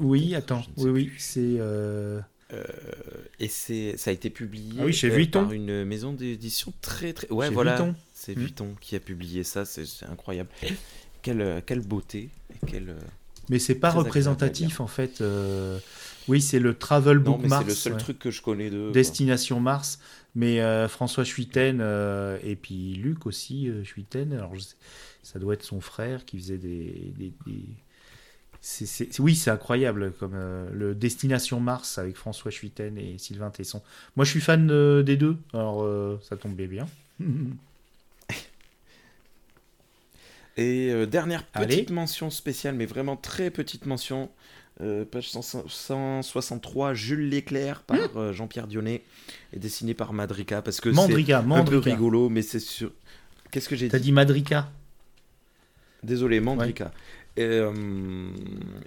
[0.00, 0.64] Oui, attends.
[0.76, 1.40] Oui, oui, c'est.
[1.58, 2.20] Euh...
[2.52, 2.62] Euh,
[3.40, 7.12] et c'est, ça a été publié ah oui, chez euh, par une maison d'édition très
[7.12, 7.28] très.
[7.32, 7.92] Ouais, voilà.
[8.14, 8.40] C'est mmh.
[8.40, 10.48] Vuitton qui a publié ça, c'est, incroyable.
[11.26, 12.30] Quelle, euh, quelle beauté.
[12.50, 12.94] Et quelle,
[13.48, 15.22] Mais c'est pas représentatif en fait.
[16.28, 17.62] Oui, c'est le Travel Book Mars.
[17.64, 18.90] C'est le seul truc que je connais de.
[18.90, 19.98] Destination Mars.
[20.34, 21.80] Mais François Chuiten
[22.42, 24.32] et puis Luc aussi, Chuiten.
[24.32, 24.54] Alors,
[25.22, 27.32] ça doit être son frère qui faisait des, des
[29.18, 33.82] oui, c'est incroyable comme euh, le Destination Mars avec François Chuiten et Sylvain Tesson.
[34.16, 36.86] Moi, je suis fan euh, des deux, alors euh, ça tombait bien.
[40.56, 44.30] et dernière petite mention spéciale, mais vraiment très petite mention.
[45.10, 48.32] page 163, Jules Leclerc par hmm.
[48.32, 49.02] Jean-Pierre Dionnet
[49.52, 52.92] et dessiné par Madrica parce que c'est un peu rigolo, mais c'est sûr.
[53.50, 54.70] Qu'est-ce que j'ai dit T'as dit Madrica
[56.02, 56.92] Désolé, Mandrica.
[57.36, 57.72] Et, euh,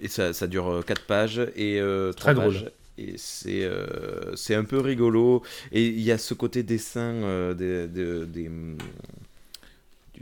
[0.00, 2.60] et ça, ça, dure 4 pages et euh, 3 Très pages.
[2.60, 2.72] Drôle.
[2.98, 5.42] Et c'est euh, c'est un peu rigolo.
[5.72, 8.50] Et il y a ce côté dessin euh, des, des,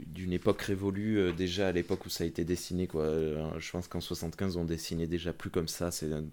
[0.07, 3.09] d'une époque révolue déjà à l'époque où ça a été dessiné quoi.
[3.57, 5.91] Je pense qu'en 75 on dessinait déjà plus comme ça.
[5.91, 6.23] C'est un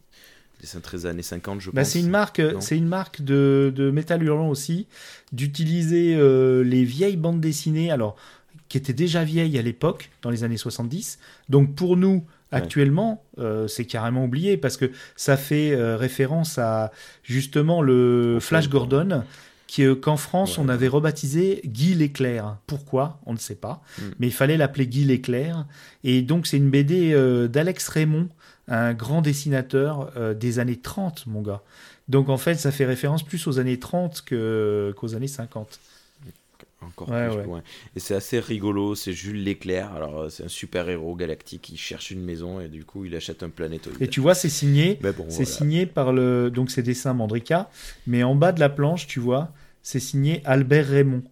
[0.61, 1.91] dessin très années 50 je bah pense.
[1.91, 4.87] c'est une marque c'est une marque de, de métal hurlant aussi
[5.33, 6.17] d'utiliser
[6.65, 8.17] les vieilles bandes dessinées alors
[8.69, 11.19] qui était déjà vieille à l'époque, dans les années 70.
[11.49, 16.93] Donc pour nous, actuellement, euh, c'est carrément oublié parce que ça fait euh, référence à
[17.23, 19.23] justement le Flash Gordon.
[19.79, 22.59] Euh, qu'en France, on avait rebaptisé Guy l'éclair.
[22.67, 23.21] Pourquoi?
[23.27, 23.83] On ne sait pas.
[23.99, 24.11] Hmm.
[24.19, 25.67] Mais il fallait l'appeler Guy l'éclair.
[26.05, 27.13] Et donc, c'est une BD
[27.49, 28.29] d'Alex Raymond,
[28.69, 31.63] un grand dessinateur des années 30, mon gars.
[32.09, 35.81] Donc, en fait, ça fait référence plus aux années 30 qu'aux années 50
[36.83, 37.63] encore plus loin.
[37.95, 42.11] Et c'est assez rigolo, c'est Jules Leclerc, alors euh, c'est un super-héros galactique qui cherche
[42.11, 44.01] une maison et du coup il achète un planétoïde.
[44.01, 44.99] Et tu vois, c'est signé,
[45.29, 47.71] c'est signé par le donc c'est dessin Mandrika,
[48.07, 49.53] mais en bas de la planche, tu vois,
[49.83, 51.23] c'est signé Albert Raymond.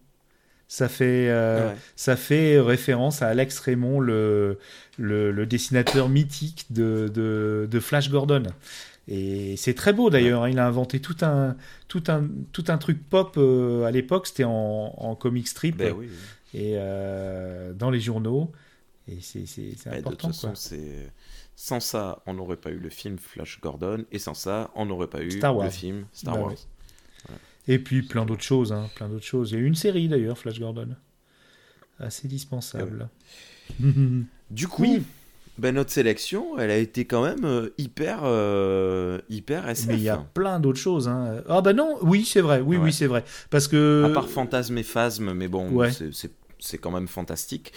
[0.67, 4.57] Ça fait, euh, ça fait référence à Alex Raymond, le,
[4.97, 8.43] le, dessinateur mythique de, de, de Flash Gordon.
[9.07, 10.43] Et c'est très beau d'ailleurs.
[10.43, 10.49] Hein.
[10.49, 11.55] Il a inventé tout un,
[11.87, 14.27] tout un, tout un truc pop euh, à l'époque.
[14.27, 15.95] C'était en, en, comic strip ben
[16.53, 18.51] et euh, dans les journaux.
[19.07, 19.43] Et c'est
[19.87, 20.09] important.
[20.09, 20.53] De toute façon,
[21.55, 24.05] sans ça, on n'aurait pas eu le film Flash Gordon.
[24.11, 26.55] Et sans ça, on n'aurait pas eu le film Star bah Wars.
[27.67, 28.73] Et puis plein d'autres choses.
[28.73, 29.51] Hein, plein d'autres choses.
[29.51, 30.95] Il y a eu une série d'ailleurs, Flash Gordon.
[31.99, 33.09] Assez dispensable.
[34.51, 34.85] Du coup,
[35.57, 39.87] ben, notre sélection, elle a été quand même euh, hyper, euh, hyper SF.
[39.87, 41.07] Mais il y a plein d'autres choses.
[41.07, 41.43] Hein.
[41.47, 43.23] Ah bah non, oui, c'est vrai, oui, oui, c'est vrai.
[43.49, 44.03] Parce que...
[44.05, 45.71] À part Fantasme et Phasme, mais bon,
[46.59, 47.71] c'est quand même fantastique.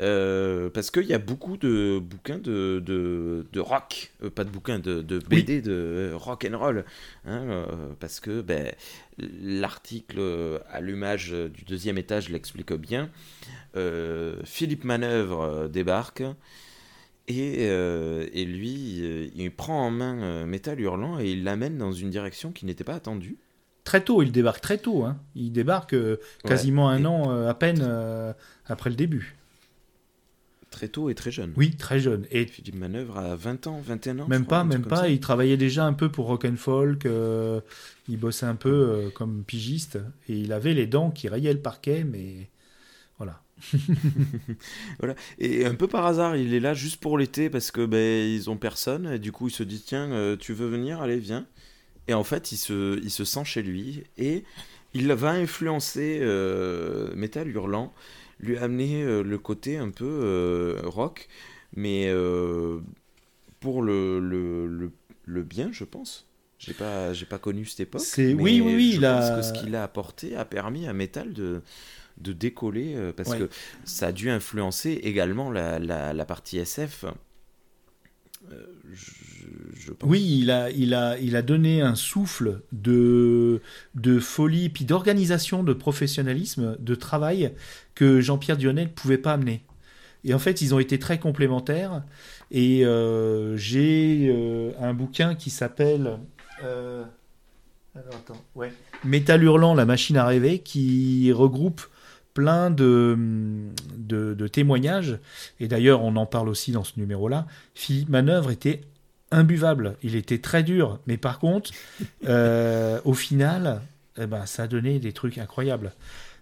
[0.00, 5.02] Euh, parce qu'il y a beaucoup de bouquins de, de, rock, pas de bouquins, de,
[5.02, 6.84] de BD de rock and roll.
[7.26, 7.66] Hein,
[8.00, 8.72] parce que ben,
[9.18, 13.08] l'article Allumage du deuxième étage l'explique bien.
[14.44, 16.24] Philippe Manœuvre débarque.
[17.38, 21.92] Euh, et, lui, euh, il prend en main euh, Métal Hurlant et il l'amène dans
[21.92, 23.36] une direction qui n'était pas attendue.
[23.84, 25.04] Très tôt, il débarque très tôt.
[25.04, 25.18] Hein.
[25.34, 25.96] Il débarque
[26.44, 27.82] quasiment un an à peine
[28.66, 29.36] après le début.
[30.70, 31.52] Très tôt et très jeune.
[31.56, 32.26] Oui, très jeune.
[32.30, 34.28] Et Philippe Manœuvre à 20 ans, 21 ans.
[34.28, 35.08] Même pas, même pas.
[35.08, 37.08] Il travaillait déjà un peu pour Rock and Folk.
[38.08, 42.04] il bossait un peu comme pigiste et il avait les dents qui rayaient le parquet,
[42.04, 42.50] mais
[44.98, 45.14] voilà.
[45.38, 48.50] Et un peu par hasard, il est là juste pour l'été parce que ben, ils
[48.50, 49.06] ont personne.
[49.14, 51.00] Et du coup, il se dit tiens, euh, tu veux venir?
[51.00, 51.46] Allez, viens.
[52.08, 54.44] Et en fait, il se, il se sent chez lui et
[54.94, 57.92] il va influencer euh, Metal Hurlant,
[58.40, 61.28] lui amener euh, le côté un peu rock,
[61.76, 62.12] mais
[63.60, 64.90] pour le, le,
[65.24, 66.26] le, bien, je pense.
[66.58, 68.02] J'ai pas, j'ai pas connu cette époque.
[68.02, 68.92] C'est oui, oui, oui.
[68.92, 71.62] Je pense que ce qu'il a apporté a permis à Metal de,
[72.20, 73.48] de décoller euh, parce que
[73.84, 77.04] ça a dû influencer également la, la, partie SF.
[78.52, 78.64] Euh,
[80.02, 83.60] oui, il a, il, a, il a donné un souffle de,
[83.94, 87.52] de folie, puis d'organisation, de professionnalisme, de travail
[87.94, 89.62] que Jean-Pierre Dionnet ne pouvait pas amener.
[90.24, 92.02] Et en fait, ils ont été très complémentaires.
[92.50, 96.18] Et euh, j'ai un bouquin qui s'appelle.
[97.94, 98.72] attends, ouais.
[99.04, 101.82] Métal Hurlant, la machine à rêver, qui regroupe
[102.40, 103.18] plein de,
[103.98, 105.18] de, témoignages,
[105.60, 108.80] et d'ailleurs on en parle aussi dans ce numéro-là, Philippe Manœuvre était
[109.30, 111.70] imbuvable, il était très dur, mais par contre,
[112.26, 113.82] euh, au final,
[114.18, 115.92] eh ben, ça a donné des trucs incroyables.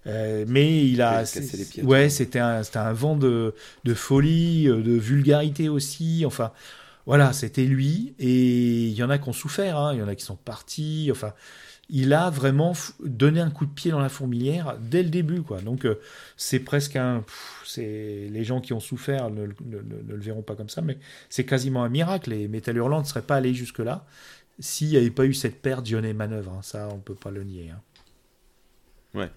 [0.06, 1.24] Euh, mais il a.
[1.82, 6.22] ouais, c'était un, un, vent de, de, folie, euh, de vulgarité aussi.
[6.24, 6.52] Enfin,
[7.06, 8.14] voilà, c'était lui.
[8.20, 10.36] Et il y en a qui ont souffert, hein, il y en a qui sont
[10.36, 11.08] partis.
[11.10, 11.32] Enfin,
[11.90, 15.42] il a vraiment donné un coup de pied dans la fourmilière dès le début.
[15.42, 15.60] Quoi.
[15.60, 16.00] Donc euh,
[16.36, 17.24] c'est presque un...
[17.64, 20.98] c'est les gens qui ont souffert ne, le verront pas comme ça, mais
[21.30, 22.32] c'est quasiment un miracle.
[22.32, 24.06] Et Metal Hurlant ne serait pas allé jusque-là
[24.60, 26.52] s'il n'y avait pas eu cette paire Dionnet Manœuvre.
[26.52, 26.62] Hein.
[26.62, 27.70] Ça, on ne peut pas le nier.
[27.70, 27.80] Hein.
[29.14, 29.30] Ouais.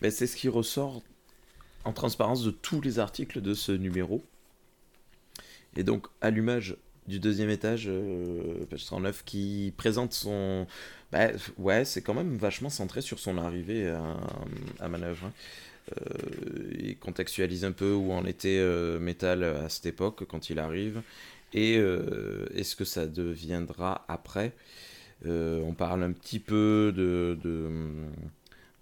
[0.00, 1.02] Mais c'est ce qui ressort
[1.84, 4.24] en transparence de tous les articles de ce numéro.
[5.76, 6.76] Et donc, allumage
[7.08, 10.66] du deuxième étage, euh, page 109, qui présente son
[11.10, 11.28] bah,
[11.58, 13.92] ouais, c'est quand même vachement centré sur son arrivée
[14.80, 15.26] à, manœuvre.
[15.26, 15.32] Hein.
[16.00, 20.60] Euh, il contextualise un peu où en était euh, Metal à cette époque quand il
[20.60, 21.02] arrive
[21.54, 21.74] et
[22.54, 24.52] est-ce que ça deviendra après?
[25.24, 27.36] on parle un petit peu de,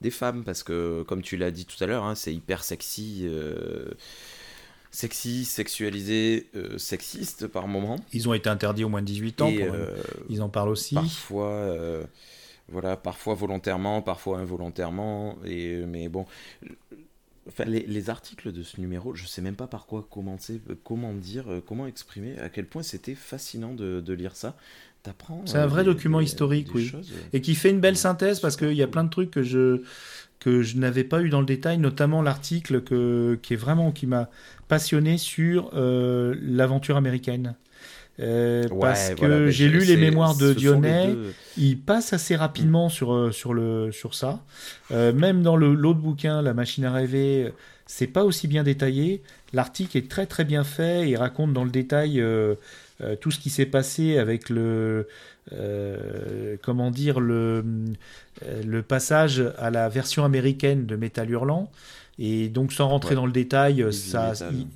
[0.01, 3.29] des femmes parce que comme tu l'as dit tout à l'heure, hein, c'est hyper sexy
[4.91, 7.97] sexy, sexualisé, euh, sexiste par moment.
[8.13, 9.53] Ils ont été interdits au moins de 18 ans.
[9.53, 9.97] Euh,
[10.29, 10.95] ils en parlent aussi.
[10.95, 12.05] Parfois, euh,
[12.69, 15.37] voilà, parfois volontairement, parfois involontairement.
[15.45, 16.27] Et, mais bon,
[17.49, 21.47] enfin, les, articles de ce numéro, je sais même pas par quoi commencer, comment dire,
[21.67, 24.57] comment exprimer, à quel point c'était fascinant de, lire ça.
[25.47, 26.93] C'est un vrai document historique, oui.
[27.33, 29.83] Et qui fait une belle synthèse parce qu'il y a plein de trucs que je
[30.41, 32.83] que je n'avais pas eu dans le détail, notamment l'article
[33.41, 34.31] qui est vraiment qui m'a
[34.69, 37.55] passionné sur euh, l'aventure américaine.
[38.19, 41.15] Euh, parce que j'ai lu les mémoires de Dionnet,
[41.57, 42.91] il passe assez rapidement mm.
[42.91, 44.41] sur, euh, sur, le, sur ça.
[44.91, 47.53] même dans l'autre bouquin, La machine à rêver,
[47.87, 49.23] c'est pas aussi bien détaillé.
[49.53, 52.23] L'article est très très bien fait, il raconte dans le détail
[53.21, 55.07] tout ce qui s'est passé avec le,
[56.63, 57.65] comment dire, le,
[58.65, 61.71] le passage à la version américaine de Metal Hurlant.
[62.23, 64.35] Et donc, sans rentrer dans le détail, ça,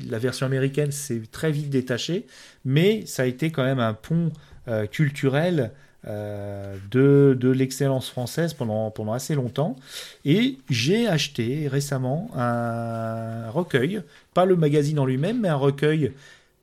[0.09, 2.25] la version américaine s'est très vite détachée,
[2.65, 4.33] mais ça a été quand même un pont
[4.67, 5.73] euh, culturel
[6.07, 9.77] euh, de, de l'excellence française pendant, pendant assez longtemps.
[10.25, 14.01] Et j'ai acheté récemment un recueil,
[14.33, 16.13] pas le magazine en lui-même, mais un recueil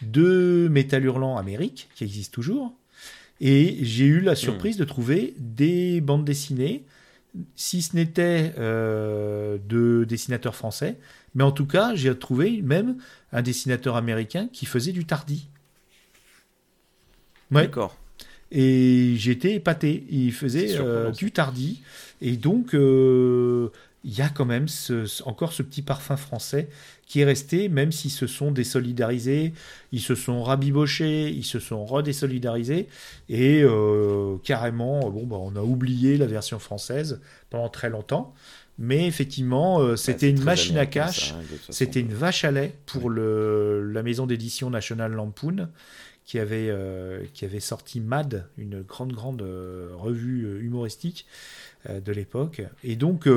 [0.01, 2.73] de Métal Hurlant Amérique, qui existe toujours.
[3.41, 6.85] Et j'ai eu la surprise de trouver des bandes dessinées
[7.55, 10.97] si ce n'était euh, de dessinateurs français,
[11.33, 12.97] mais en tout cas, j'ai trouvé même
[13.31, 15.47] un dessinateur américain qui faisait du tardi.
[17.49, 17.97] D'accord.
[18.51, 20.05] Et j'étais épaté.
[20.09, 21.81] Il faisait euh, du tardi.
[22.21, 23.69] Et donc, euh,
[24.03, 26.69] il y a quand même ce, encore ce petit parfum français
[27.05, 29.53] qui est resté, même s'ils se sont désolidarisés,
[29.91, 32.87] ils se sont rabibochés, ils se sont redésolidarisés,
[33.29, 38.33] et euh, carrément, bon, bah, on a oublié la version française pendant très longtemps.
[38.79, 43.09] Mais effectivement, euh, c'était une machine à cash, hein, c'était une vache à lait pour
[43.09, 45.67] le, la maison d'édition National Lampoon,
[46.25, 51.27] qui avait, euh, qui avait sorti Mad, une grande, grande revue humoristique
[51.89, 52.61] de l'époque.
[52.83, 53.27] Et donc,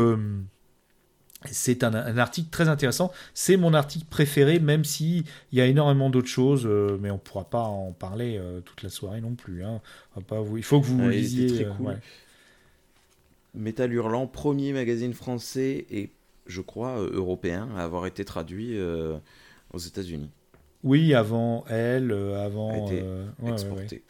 [1.50, 3.12] c'est un, article très intéressant.
[3.34, 7.18] C'est mon article préféré, même s'il y a énormément d'autres choses, euh, mais on ne
[7.18, 9.64] pourra pas en parler euh, toute la soirée non plus.
[9.64, 9.80] Hein.
[10.26, 10.56] Pas vous...
[10.56, 11.54] Il faut que vous lisiez.
[11.54, 11.98] Très euh, cool.
[13.54, 16.10] Métal Hurlant, premier magazine français et,
[16.46, 18.76] je crois, européen à avoir été traduit
[19.72, 20.28] aux États-Unis.
[20.82, 22.72] Oui, avant elle, avant.
[22.72, 23.04] A été
[23.46, 24.02] exporté.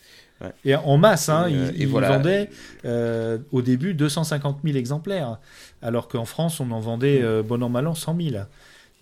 [0.65, 2.51] Et en masse, hein, ils, vendaient
[2.85, 5.39] au début 250 000 exemplaires
[5.85, 7.25] alors qu'en France, on en vendait mm.
[7.25, 8.45] euh, bon an, mal an 100 000.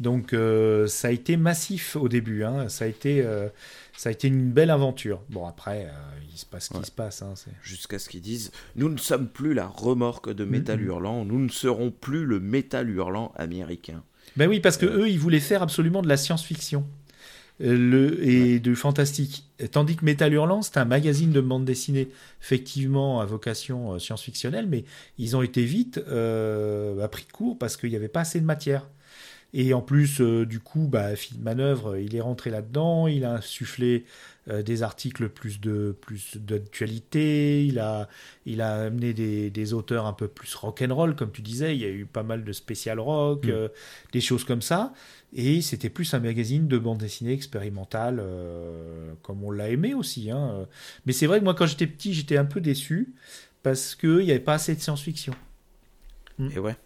[0.01, 2.69] Donc euh, ça a été massif au début, hein.
[2.69, 3.49] ça, a été, euh,
[3.97, 5.23] ça a été une belle aventure.
[5.31, 5.89] Bon après,
[6.33, 7.23] il se passe ce qui se passe.
[7.23, 10.87] Hein, Jusqu'à ce qu'ils disent, nous ne sommes plus la remorque de métal mm, mm.
[10.87, 14.03] hurlant, nous ne serons plus le métal hurlant américain.
[14.37, 16.85] Ben oui, parce que eux, ils voulaient faire absolument de la science-fiction
[17.63, 19.45] le, et du fantastique.
[19.71, 22.09] Tandis que Metal Hurlant, c'est un magazine de bande dessinée,
[22.41, 24.85] effectivement, à vocation euh, science-fictionnelle, mais
[25.19, 28.41] ils ont été vite euh, à pris de court parce qu'il n'y avait pas assez
[28.41, 28.89] de matière.
[29.55, 34.05] Et en plus, euh, du coup, bah, Manœuvre, il est rentré là-dedans, il a insufflé
[34.49, 38.09] euh, des articles plus de plus d'actualité, il a,
[38.45, 41.85] il a amené des, des, auteurs un peu plus rock'n'roll, comme tu disais, il y
[41.85, 43.69] a eu pas mal de spécial rock, mm.
[44.13, 44.93] des choses comme ça.
[45.35, 50.31] Et c'était plus un magazine de bande dessinée expérimentale, euh, comme on l'a aimé aussi.
[50.31, 50.67] Hein.
[51.07, 53.15] Mais c'est vrai que moi, quand j'étais petit, j'étais un peu déçu
[53.63, 55.35] parce qu'il n'y avait pas assez de science-fiction.
[56.39, 56.49] Hmm.
[56.55, 56.77] Et ouais.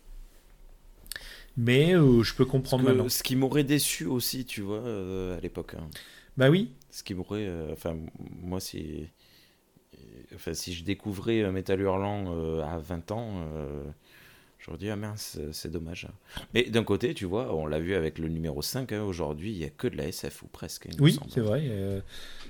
[1.56, 3.08] Mais euh, je peux comprendre maintenant.
[3.08, 5.74] Ce qui m'aurait déçu aussi, tu vois, euh, à l'époque.
[5.74, 5.88] Hein.
[6.36, 6.72] Bah oui.
[6.96, 7.46] Ce qui m'aurait.
[7.70, 9.06] enfin, moi, si.
[10.34, 13.46] Enfin, si je découvrais Metal Hurlant à 20 ans
[14.66, 16.08] je me dis, ah mince, c'est dommage.
[16.52, 19.58] Mais d'un côté, tu vois, on l'a vu avec le numéro 5, hein, aujourd'hui, il
[19.58, 20.88] n'y a que de la SF, ou presque.
[20.98, 21.62] Oui, c'est vrai.
[21.68, 22.00] Euh.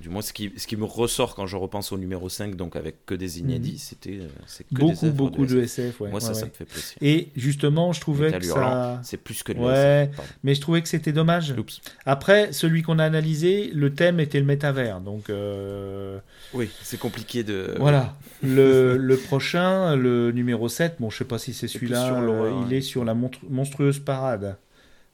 [0.01, 2.77] Du moins, ce qui, ce qui me ressort quand je repense au numéro 5, donc
[2.77, 3.79] avec que des inédits, mhm.
[3.79, 6.01] c'était euh, c'est Beaucoup, beaucoup de SF.
[6.01, 6.11] ouais.
[6.11, 6.97] Moi, ça, ça me fait plaisir.
[7.01, 9.01] Et justement, je trouvais que ça...
[9.03, 10.37] C'est plus que de la SF.
[10.43, 11.55] Mais je trouvais que c'était dommage.
[12.07, 15.29] Après, celui qu'on a analysé, le thème était le métavers, donc...
[15.29, 16.19] Euh,
[16.55, 17.75] oui, c'est compliqué de...
[17.79, 18.17] Voilà.
[18.43, 22.73] le, le prochain, le numéro 7, bon, je sais pas si c'est celui-là, euh, il
[22.73, 24.59] est sur la monstrueuse parade.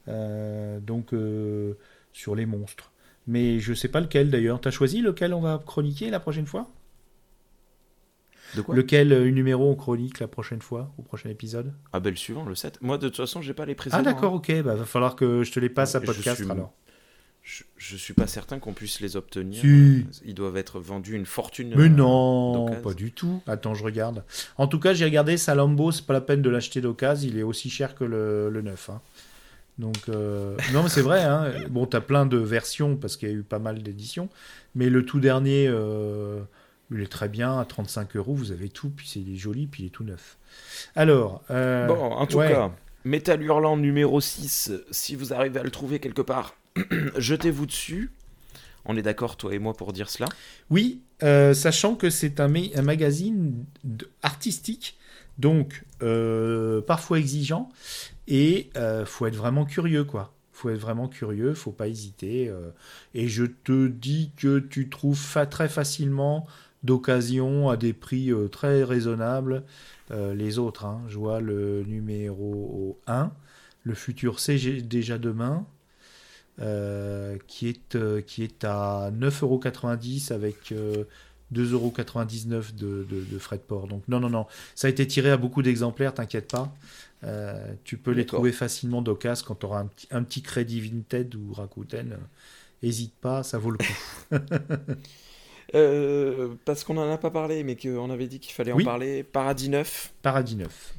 [0.08, 1.74] Euh, donc euh,
[2.12, 2.92] sur les monstres.
[3.26, 4.60] Mais je sais pas lequel d'ailleurs.
[4.60, 6.68] T'as choisi lequel on va chroniquer la prochaine fois?
[8.56, 8.74] De quoi?
[8.74, 11.72] Lequel numéro on chronique la prochaine fois, au prochain épisode?
[11.92, 12.82] Ah ben le suivant, le 7.
[12.82, 14.00] Moi de toute façon, j'ai pas les précédents.
[14.00, 14.62] Ah d'accord, ok.
[14.62, 16.74] Bah va falloir que je te les passe à podcast alors.
[17.42, 19.64] Je, je, suis pas certain qu'on puisse les obtenir.
[19.64, 21.74] Ils doivent être vendus une fortune.
[21.76, 23.42] Mais non, pas du tout.
[23.48, 24.24] Attends, je regarde.
[24.58, 27.42] En tout cas, j'ai regardé Salambo, c'est pas la peine de l'acheter d'occasion, il est
[27.42, 28.90] aussi cher que le, le neuf.
[28.90, 29.00] Hein.
[29.78, 31.22] Donc, euh, non, mais c'est vrai.
[31.22, 31.52] Hein.
[31.70, 34.28] Bon, t'as plein de versions parce qu'il y a eu pas mal d'éditions.
[34.74, 36.40] Mais le tout dernier, euh,
[36.90, 37.58] il est très bien.
[37.58, 38.90] À 35 euros, vous avez tout.
[38.90, 40.36] Puis c'est joli, puis il est tout neuf.
[40.94, 41.42] Alors.
[41.50, 42.70] Euh, bon, en tout cas,
[43.04, 46.54] Metal Hurlant numéro 6, si vous arrivez à le trouver quelque part,
[47.16, 48.10] jetez-vous dessus.
[48.84, 50.28] On est d'accord, toi et moi, pour dire cela
[50.70, 53.64] Oui, euh, sachant que c'est un, magazine
[54.22, 54.98] artistique,
[55.38, 57.68] donc euh, parfois exigeant,
[58.26, 60.34] et euh, faut être vraiment curieux, quoi.
[60.52, 62.48] Faut être vraiment curieux, faut pas hésiter.
[62.48, 62.70] Euh.
[63.14, 65.20] et je te dis que tu trouves
[65.50, 66.46] très facilement
[66.82, 69.62] d'occasion à des prix très raisonnables
[70.10, 70.84] les autres.
[70.84, 71.00] Hein.
[71.08, 73.32] Je vois le numéro 1,
[73.84, 75.64] le futur c'est déjà demain.
[76.60, 80.74] Euh, qui, est, euh, qui est à 9,90€ avec 2,99€
[81.54, 83.88] euh, de, de, de, frais de port.
[83.88, 84.46] Donc non, non, non.
[84.74, 86.70] Ça a été tiré à beaucoup d'exemplaires, t'inquiète pas.
[87.84, 91.34] tu peux les trouver facilement d'occasion quand tu auras un petit, un petit crédit Vinted
[91.34, 92.18] ou Rakuten.
[92.82, 94.32] Hésite pas, ça vaut le coup.
[96.66, 99.22] parce qu'on n'en a pas parlé, mais qu'on avait dit qu'il fallait en parler.
[99.22, 100.12] Paradis 9.
[100.20, 100.94] Paradis 9.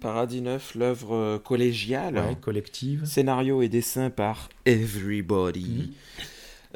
[0.00, 2.36] Paradis 9, l'œuvre euh, collégiale.
[2.40, 3.04] collective.
[3.04, 5.88] Scénario et dessin par Everybody.
[5.88, 5.92] Mhm.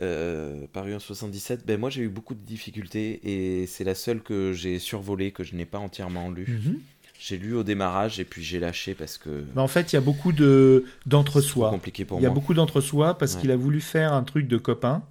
[0.03, 1.67] Euh, paru en 77.
[1.67, 5.45] Ben, moi, j'ai eu beaucoup de difficultés et c'est la seule que j'ai survolée, que
[5.45, 6.47] je n'ai pas entièrement lue.
[6.49, 6.79] Mhm.
[7.19, 9.45] J'ai lu au démarrage et puis j'ai lâché parce que.
[9.55, 11.69] en fait, il y a beaucoup de d'entre-soi.
[11.69, 14.57] compliqué pour Il y a beaucoup d'entre-soi parce qu'il a voulu faire un truc de
[14.57, 15.03] copain.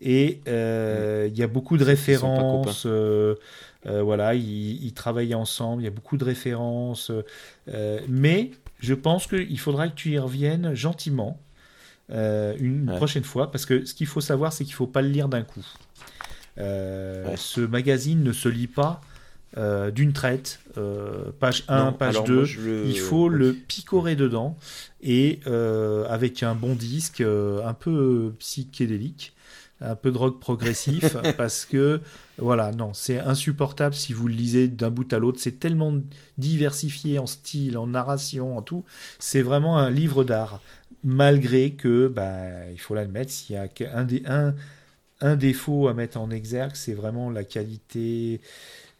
[0.00, 2.86] Et euh, il y a beaucoup de références
[3.84, 7.10] voilà, ils, travaillaient ensemble, il y a beaucoup de références.
[8.08, 11.40] mais je pense qu'il faudra que tu y reviennes gentiment
[12.10, 15.08] une prochaine fois, parce que ce qu'il faut savoir, c'est qu'il ne faut pas le
[15.08, 15.64] lire d'un coup.
[16.56, 19.00] Ce magazine ne se lit pas
[19.56, 22.44] euh, d'une traite, euh, page 1, page 2.
[22.86, 24.56] Il faut le picorer dedans
[25.00, 29.33] et euh, avec un bon disque, un peu psychédélique,
[29.80, 32.00] un peu de rock progressif, parce que
[32.38, 35.38] voilà, non, c'est insupportable si vous le lisez d'un bout à l'autre.
[35.40, 35.94] C'est tellement
[36.38, 38.84] diversifié en style, en narration, en tout.
[39.18, 40.60] C'est vraiment un livre d'art,
[41.02, 44.54] malgré que, bah, il faut l'admettre, s'il y a un, un,
[45.20, 48.40] un défaut à mettre en exergue, c'est vraiment la qualité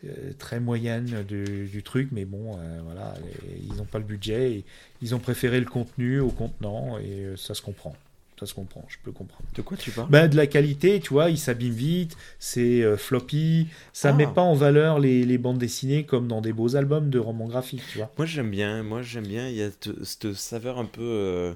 [0.05, 3.15] euh, très moyenne du, truc, mais bon, euh, voilà,
[3.63, 4.65] ils n'ont pas le budget, et
[5.03, 7.95] ils ont préféré le contenu au contenant, et euh, ça se comprend.
[8.39, 9.45] Ça se comprend, je peux comprendre.
[9.55, 10.11] De quoi tu parles?
[10.11, 14.33] Ben, De la qualité, tu vois, il s'abîme vite, c'est floppy, ça ne met ah.
[14.35, 17.85] pas en valeur les, les, bandes dessinées comme dans des beaux albums de romans graphiques,
[17.93, 18.11] tu vois.
[18.19, 19.71] Moi j'aime bien, moi j'aime bien, il y a
[20.03, 21.55] cette saveur un peu...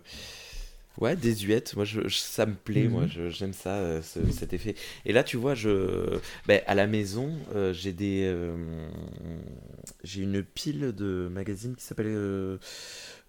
[1.00, 1.76] Ouais, désuète.
[1.76, 2.88] Moi, je, ça me plaît.
[2.88, 3.28] Moi, mhm.
[3.28, 4.74] j'aime ça, euh, cet effet.
[5.04, 8.56] Et là, tu vois, je, ben, à la maison, euh, j'ai des, euh,
[10.02, 12.58] j'ai une pile de magazines qui s'appelle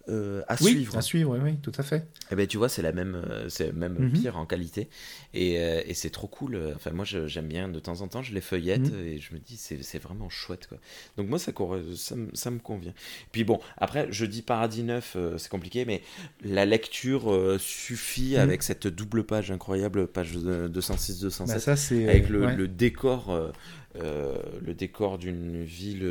[0.08, 0.96] euh, à suivre.
[0.96, 1.96] À suivre, oui, tout à fait.
[1.96, 4.12] Et eh ben, tu vois, c'est la même, euh, c'est même mhm.
[4.12, 4.88] pire en qualité.
[5.34, 6.58] Et, euh, et c'est trop cool.
[6.74, 9.06] Enfin, moi, j'aime bien de temps en temps, je les feuillette mhm.
[9.06, 10.66] et je me dis, c'est vraiment chouette.
[10.66, 10.78] Quoi.
[11.16, 11.52] Donc, moi, ça,
[11.96, 12.94] ça, ça, me convient.
[13.30, 16.02] Puis bon, après, je dis Paradis neuf, c'est compliqué, mais
[16.42, 18.40] la lecture suffit mhm.
[18.40, 23.52] avec cette double page incroyable, page 206-207, bah, ça, avec le, le décor.
[23.94, 26.08] le décor d'une ville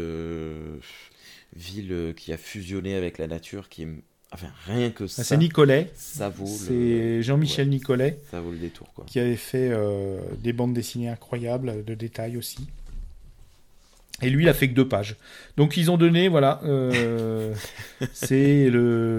[1.56, 3.88] ville euh, qui a fusionné avec la nature, qui est
[4.32, 5.24] Enfin, rien que ah, ça.
[5.24, 5.92] C'est Nicolet.
[5.96, 6.46] Ça vaut.
[6.46, 8.20] C'est Jean-Michel Nicolet.
[8.30, 9.04] Ça vaut le détour, quoi.
[9.08, 12.68] Qui avait fait euh, des bandes dessinées incroyables, de détails aussi.
[14.22, 15.16] Et lui, il a fait que deux pages.
[15.58, 17.56] Donc, ils ont donné, voilà, euh,
[18.14, 19.18] c'est le,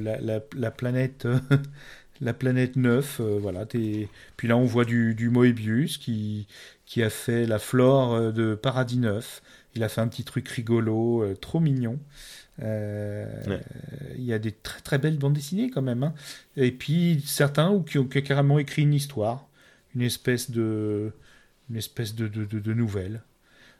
[0.00, 1.26] la, planète.
[2.20, 3.64] la planète 9, voilà.
[3.64, 4.08] Puis
[4.42, 6.46] là, on voit du, du Moebius qui,
[6.84, 9.40] qui a fait la flore de Paradis 9.
[9.74, 11.98] Il a fait un petit truc rigolo, euh, trop mignon.
[12.62, 13.26] Euh,
[14.16, 16.02] il y a des très très belles bandes dessinées quand même.
[16.02, 16.14] Hein.
[16.56, 19.46] Et puis certains qui ont, carrément écrit une histoire,
[19.94, 21.12] une espèce de,
[21.70, 23.22] une espèce de, de, de, nouvelle.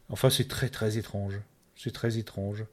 [0.08, 1.34] Enfin, c'est très très étrange.
[1.76, 2.64] C'est très étrange.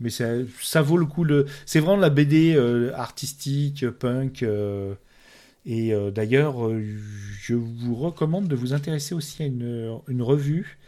[0.00, 0.28] Mais ça,
[0.60, 1.24] ça vaut le coup.
[1.24, 1.46] Le...
[1.66, 4.44] C'est vraiment la BD euh, artistique, punk.
[5.66, 6.70] et d'ailleurs,
[7.40, 10.78] je vous recommande de vous intéresser aussi à une, une revue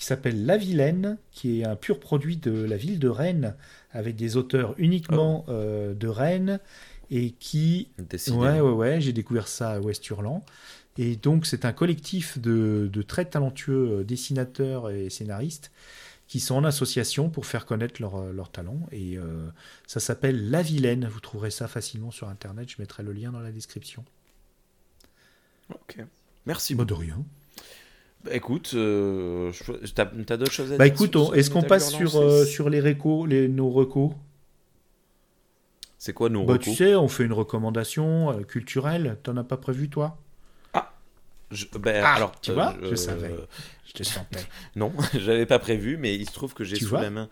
[0.00, 3.54] qui s'appelle La Vilaine, qui est un pur produit de la ville de Rennes,
[3.92, 5.50] avec des auteurs uniquement oh.
[5.50, 6.58] euh, de Rennes,
[7.10, 7.90] et qui...
[8.28, 10.42] Ouais, ouais, ouais, j'ai découvert ça à West-Hurland.
[10.96, 15.70] Et donc c'est un collectif de, de, très talentueux euh, dessinateurs et scénaristes
[16.28, 18.80] qui sont en association pour faire connaître leur, euh, leur talent.
[18.92, 19.18] Et
[19.86, 21.08] ça s'appelle La Vilaine.
[21.12, 22.70] Vous trouverez ça facilement sur Internet.
[22.70, 24.02] Je mettrai le lien dans la description.
[25.68, 25.98] Ok.
[26.46, 26.88] Merci beaucoup.
[26.88, 27.22] de rien.
[28.24, 29.50] Bah, écoute, euh,
[29.94, 32.80] t'as as, d'autres choses à bah, dire écoute, est-ce qu'on passe sur, euh, sur les
[32.80, 34.12] récos, les, nos recos?
[35.96, 36.64] C'est quoi nos bah, recos?
[36.64, 39.18] Tu sais, on fait une recommandation euh, culturelle.
[39.22, 40.18] T'en as pas prévu, toi?
[40.74, 40.92] Ah,
[41.78, 43.34] ben, ah alors, tu vois, je savais.
[43.86, 44.44] Je te sentais.
[44.76, 47.28] non, j'avais pas prévu, mais il se trouve que j'ai sous la main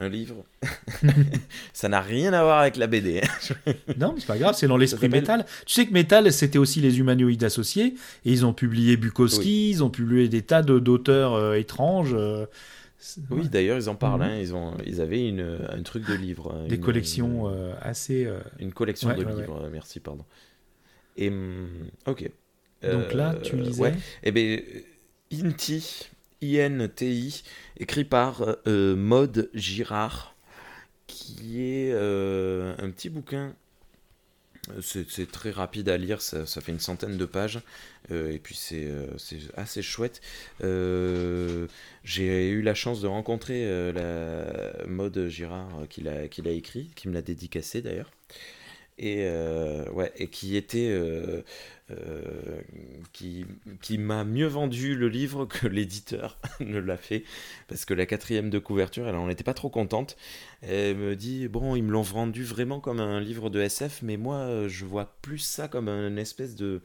[0.00, 0.44] un livre.
[1.72, 3.20] ça n'a rien à voir avec la BD.
[3.22, 3.72] Hein.
[3.98, 5.46] non, c'est pas grave, c'est dans l'esprit métal.
[5.66, 9.84] Tu sais que métal, c'était aussi les humanoïdes associés, et ils ont publié Bukowski, ils
[9.84, 12.14] ont publié des tas d'auteurs euh, étranges.
[12.14, 12.46] Euh,
[13.30, 14.20] oui, d'ailleurs, ils en parlent.
[14.20, 14.28] Mhm.
[14.28, 14.38] Hein.
[14.40, 16.66] ils, ont, ils avaient une, un truc de livres.
[16.68, 18.28] Des collections euh, assez.
[18.60, 20.24] Une collection de livres, merci, pardon.
[21.16, 21.28] Et.
[21.28, 21.68] Hum,
[22.06, 22.30] ok.
[22.82, 23.94] Donc là, tu lisais.
[24.22, 24.58] Eh bien,
[25.32, 26.10] Inti,
[26.42, 27.44] INTI,
[27.78, 30.34] écrit par euh, euh Maude Girard,
[31.06, 33.54] qui est euh, un petit bouquin.
[34.80, 37.58] C'est très rapide à lire, ça, fait une centaine de pages,
[38.12, 38.88] euh, et puis c'est
[39.56, 40.20] assez chouette.
[40.60, 47.22] J'ai eu la chance de rencontrer la Maude Girard qui l'a écrit, qui me l'a
[47.22, 48.12] dédicacé d'ailleurs
[48.98, 49.26] et
[49.92, 50.90] ouais et qui était
[51.92, 52.60] euh,
[53.12, 53.44] qui,
[53.82, 57.24] qui m'a mieux vendu le livre que l'éditeur ne l'a fait,
[57.68, 60.16] parce que la quatrième de couverture, elle en était pas trop contente.
[60.62, 64.16] Elle me dit, bon, ils me l'ont vendu vraiment comme un livre de SF, mais
[64.16, 66.80] moi, je vois plus ça comme un espèce de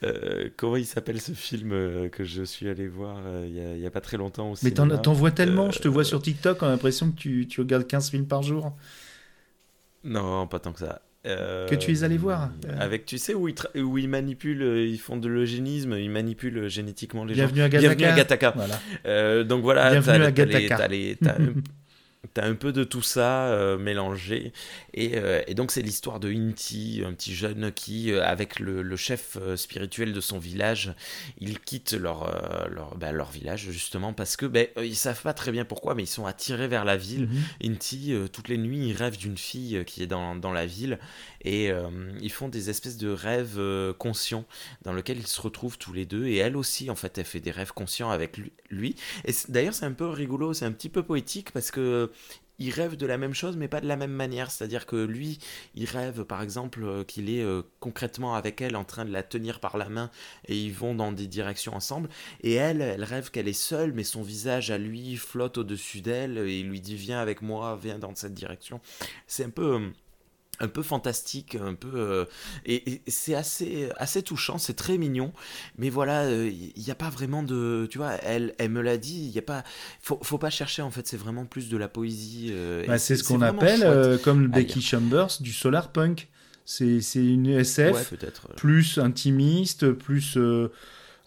[0.02, 1.70] euh, comment il s'appelle ce film
[2.10, 5.30] que je suis allé voir il n'y a, pas très longtemps aussi Mais t'en vois
[5.30, 8.26] tellement, je te vois sur TikTok, on a l'impression que tu, tu regardes 15 films
[8.26, 8.76] par jour.
[10.04, 12.50] Non, pas tant que ça que tu es allé voir.
[12.66, 16.10] Euh, avec, tu sais, où ils, où ils manipulent, euh, ils font de l'eugénisme, ils
[16.10, 17.48] manipulent génétiquement les gens.
[17.48, 18.52] Bienvenue à Gataka.
[18.56, 18.80] Voilà.
[19.06, 20.88] Euh, donc voilà, Bienvenue à Gataka.
[22.34, 24.52] T'as un peu de tout ça euh, mélangé.
[24.94, 28.82] Et, euh, et donc, c'est l'histoire de Inti, un petit jeune qui, euh, avec le,
[28.82, 30.94] le chef spirituel de son village,
[31.38, 35.52] ils quittent leur, leur, bah, leur village justement parce que ben ils savent pas très
[35.52, 37.28] bien pourquoi, mais ils sont attirés vers la ville.
[37.28, 37.72] Mhm.
[37.72, 40.98] Inti, toutes les nuits, il rêve d'une fille qui est dans, dans la ville
[41.46, 41.70] et
[42.20, 43.60] ils font des espèces de rêves
[43.98, 44.44] conscients
[44.82, 46.26] dans lesquels ils se retrouvent tous les deux.
[46.26, 48.38] Et elle aussi, en fait, elle fait des rêves conscients avec
[48.70, 48.96] lui.
[49.24, 52.10] Et d'ailleurs, c'est un peu rigolo, c'est un petit peu poétique parce que
[52.58, 54.50] il rêve de la même chose mais pas de la même manière.
[54.50, 55.38] C'est-à-dire que lui,
[55.74, 59.22] il rêve par exemple euh, qu'il est euh, concrètement avec elle en train de la
[59.22, 60.10] tenir par la main
[60.46, 62.08] et ils vont dans des directions ensemble.
[62.42, 66.38] Et elle, elle rêve qu'elle est seule mais son visage à lui flotte au-dessus d'elle
[66.38, 68.80] et il lui dit viens avec moi, viens dans cette direction.
[69.26, 69.92] C'est un peu...
[70.60, 72.24] Euh, un peu fantastique, un peu euh,
[72.64, 75.32] et, c'est assez assez touchant, c'est très mignon,
[75.78, 78.96] mais voilà, il euh, n'y a pas vraiment de, tu vois, elle elle me l'a
[78.96, 79.64] dit, il y a pas,
[80.00, 82.48] faut faut pas chercher en fait, c'est vraiment plus de la poésie.
[82.52, 86.28] Euh, bah, c'est ce qu'on appelle comme Becky Chambers du solar punk.
[86.64, 88.14] C'est c'est une SF
[88.56, 90.36] plus intimiste, plus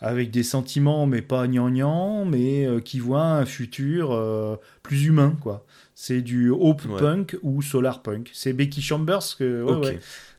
[0.02, 5.66] avec des sentiments mais pas gnangnan, mais qui voit un futur plus humain quoi.
[6.02, 8.32] C'est du Hope Punk ou Solar Punk.
[8.34, 9.66] C'est Becky Chambers que.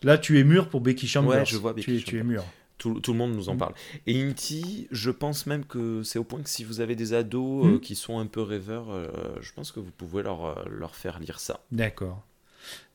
[0.02, 1.44] Là, tu es mûr pour Becky Chambers.
[1.44, 2.42] je vois tu, es, tu es mûr.
[2.78, 3.58] Tout, tout, le monde nous en mm.
[3.58, 3.74] parle.
[4.06, 7.66] Et Inti, je pense même que c'est au point que si vous avez des ados
[7.66, 7.80] euh, mm.
[7.80, 9.08] qui sont un peu rêveurs, euh,
[9.42, 11.60] je pense que vous pouvez leur, euh, leur faire lire ça.
[11.72, 12.24] D'accord.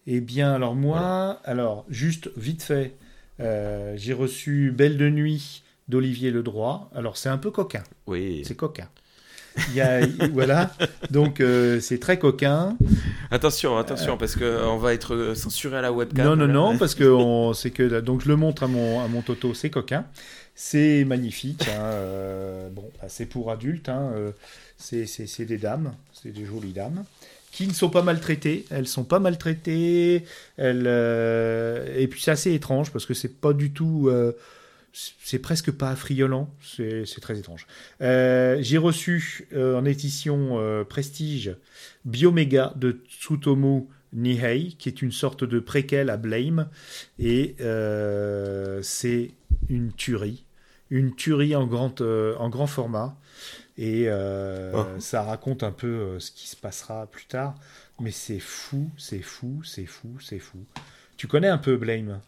[0.07, 2.95] Eh bien, alors moi, alors juste vite fait,
[3.39, 6.89] j'ai reçu Belle de nuit d'Olivier Ledroit.
[6.95, 7.83] Alors c'est un peu coquin.
[8.07, 8.43] Oui.
[8.45, 8.88] C'est coquin.
[9.69, 10.71] Il y a, voilà,
[11.11, 12.77] donc euh, c'est très coquin.
[13.31, 16.25] Attention, attention, parce que on va être censuré à la webcam.
[16.25, 17.05] Non, non, non, parce que
[17.53, 20.05] c'est que donc je le montre à mon à mon Toto, c'est coquin,
[20.55, 21.67] c'est magnifique.
[21.69, 24.31] Hein, euh, bon, bah, c'est pour adultes, hein, euh,
[24.77, 27.05] c'est des dames, c'est des jolies dames
[27.51, 28.65] qui ne sont pas maltraitées.
[28.69, 30.25] Elles sont pas maltraitées.
[30.57, 30.88] Elles,
[31.95, 34.11] et puis c'est assez étrange parce que c'est pas du tout
[34.95, 37.67] c'est presque pas affriolant, c'est très étrange.
[38.01, 41.57] Euh, j'ai reçu euh, en édition euh, Prestige
[42.05, 46.69] Bioméga de Tsutomu Nihei, qui est une sorte de préquel à Blame,
[47.19, 47.55] et
[48.81, 49.31] c'est
[49.67, 50.45] une tuerie,
[50.89, 53.17] une tuerie en grand, en grand format,
[53.77, 54.85] et oh.
[54.99, 57.55] ça raconte un peu ce qui se passera plus tard,
[57.99, 60.59] mais c'est fou, c'est fou, c'est fou, c'est fou.
[61.17, 62.21] Tu connais un peu Blame?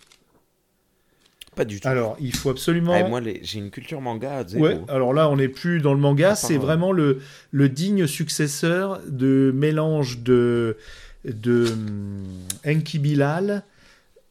[1.57, 1.87] Pas du tout.
[1.87, 2.93] Alors, il faut absolument.
[2.95, 4.45] Ah, moi, j'ai une culture manga.
[4.55, 7.19] Ouais, alors là, on n'est plus dans le manga, c'est vraiment le,
[7.51, 10.77] le digne successeur de mélange de,
[11.25, 12.23] de hum,
[12.65, 13.63] Enki Bilal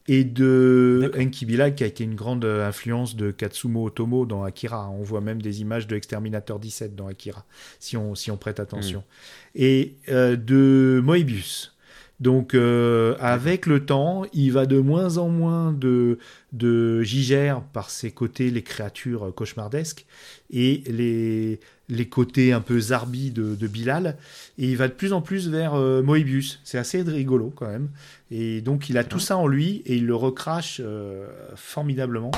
[0.07, 4.89] et de Enki Bilal qui a été une grande influence de Katsumo Otomo dans Akira.
[4.89, 7.45] On voit même des images de Exterminator 17 dans Akira,
[7.79, 8.99] si on, si on prête attention.
[8.99, 9.61] Hmm.
[9.61, 11.76] Et euh, de Moebius.
[12.19, 16.17] Donc euh, avec le temps, il va de moins en moins de,
[16.51, 20.07] de Gigère par ses côtés, les créatures cauchemardesques,
[20.49, 21.59] et les,
[21.89, 24.17] les côtés un peu zarbi de, Bilal,
[24.57, 26.59] et il va de plus en plus vers euh, Moebius.
[26.63, 27.89] C'est assez rigolo quand même.
[28.31, 32.31] Et donc il a tout ça en lui, et il le recrache euh, formidablement.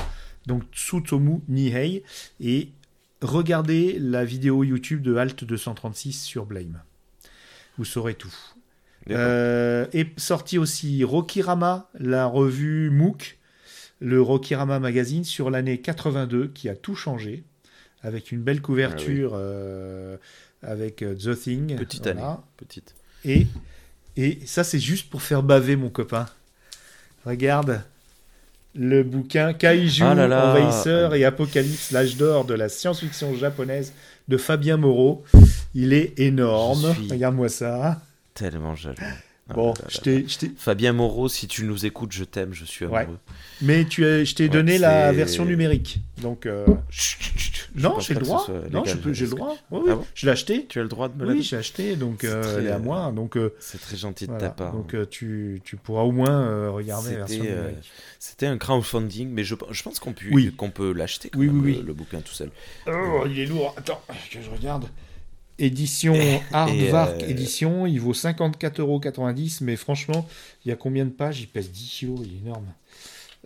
[0.46, 2.02] Donc Tsutomu Nihei,
[2.40, 2.68] et
[3.22, 6.82] regardez la vidéo YouTube de Alt 236 sur Blame.
[7.78, 8.34] Vous saurez tout.
[9.10, 13.38] Euh, est sorti aussi Rokirama, la revue MOOC,
[14.00, 17.44] le Rokirama Magazine sur l'année 82 qui a tout changé
[18.02, 20.16] avec une belle couverture ah euh,
[20.62, 21.76] avec euh, The Thing.
[21.76, 22.28] Petite voilà.
[22.28, 22.36] année.
[22.56, 22.94] Petite.
[23.24, 23.46] Et,
[24.16, 26.26] et ça, c'est juste pour faire baver mon copain.
[27.26, 27.82] Regarde
[28.74, 30.50] le bouquin Kaiju, Ah là là.
[30.50, 33.92] Envahisseur et Apocalypse, l'âge d'or de la science-fiction japonaise
[34.28, 35.24] de Fabien Moreau.
[35.74, 36.94] Il est énorme.
[36.94, 38.00] Suis- Regarde-moi ça.
[38.34, 38.96] Tellement jaloux.
[39.52, 43.00] Bon, je t'ai- Fabien Moreau, si tu nous écoutes, je t'aime, je suis Ouais.
[43.00, 43.18] amoureux.
[43.60, 45.98] mais tu as- je t'ai Ouais, donné la version numérique.
[46.22, 47.70] Donc, euh, Chut, chut, chut.
[47.74, 48.46] Je non, j'ai le droit.
[48.70, 49.56] Non, je peux- j'ai le droit.
[49.72, 49.88] Oui, oui.
[49.90, 50.66] Ah bon je l'ai acheté.
[50.68, 52.70] Tu as le droit de me la Oui, j'ai acheté, donc euh, très, elle est
[52.70, 53.10] à moi.
[53.10, 54.48] Donc, euh, C'est très gentil de voilà.
[54.50, 54.72] ta part.
[54.72, 57.90] donc euh, tu, tu pourras au moins regarder la version C'était numérique.
[58.20, 60.54] c'était un crowdfunding, mais je, je pense qu'on peut, Oui.
[60.56, 61.84] qu'on peut l'acheter Oui, oui, le, oui.
[61.84, 62.52] le bouquin tout seul.
[62.86, 63.74] Oh, il est lourd.
[63.76, 64.00] Attends,
[64.30, 64.84] que je regarde.
[65.60, 66.14] Édition
[66.52, 70.26] Hardvark euh, édition, il vaut 54,90€, mais franchement,
[70.64, 71.40] il y a combien de pages?
[71.40, 72.66] Il pèse 10 kilos, il est énorme.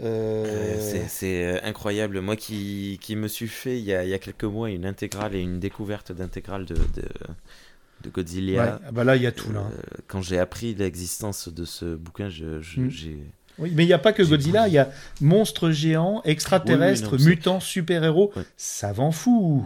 [0.02, 2.20] Euh, Euh, c'est- euh, incroyable.
[2.20, 4.86] Moi qui, qui me suis fait il y, a, il y a quelques mois une
[4.86, 8.80] intégrale et une découverte d'intégrale de, de, de ouais, Godzilla.
[8.86, 9.60] ah bah là, il y a tout là.
[9.60, 12.90] euh, quand j'ai appris l'existence de ce bouquin, je, je- Mm.
[12.90, 13.18] j'ai.
[13.60, 14.90] Oui, mais il n'y a pas que Godzilla, il y a
[15.20, 18.32] monstres géants, extraterrestres, Oui, oui, non, c'est- mutants, super-héros.
[18.34, 18.42] Ouais.
[18.56, 19.64] Ça vend fou.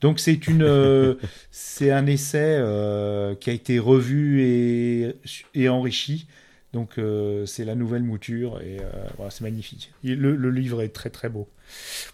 [0.00, 1.14] Donc c'est une, euh,
[1.50, 5.14] c'est un essai euh, qui a été revu et,
[5.54, 6.26] et enrichi.
[6.72, 8.84] Donc euh, c'est la nouvelle mouture et euh,
[9.16, 9.92] voilà, c'est magnifique.
[10.02, 11.48] Il- Le, le livre est très très beau.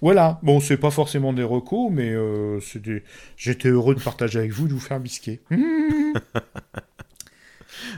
[0.00, 0.38] Voilà.
[0.42, 3.02] Bon, c'est pas forcément des recos, mais euh, c'est des-
[3.36, 5.40] j'étais heureux de partager avec vous, de vous faire bisquer.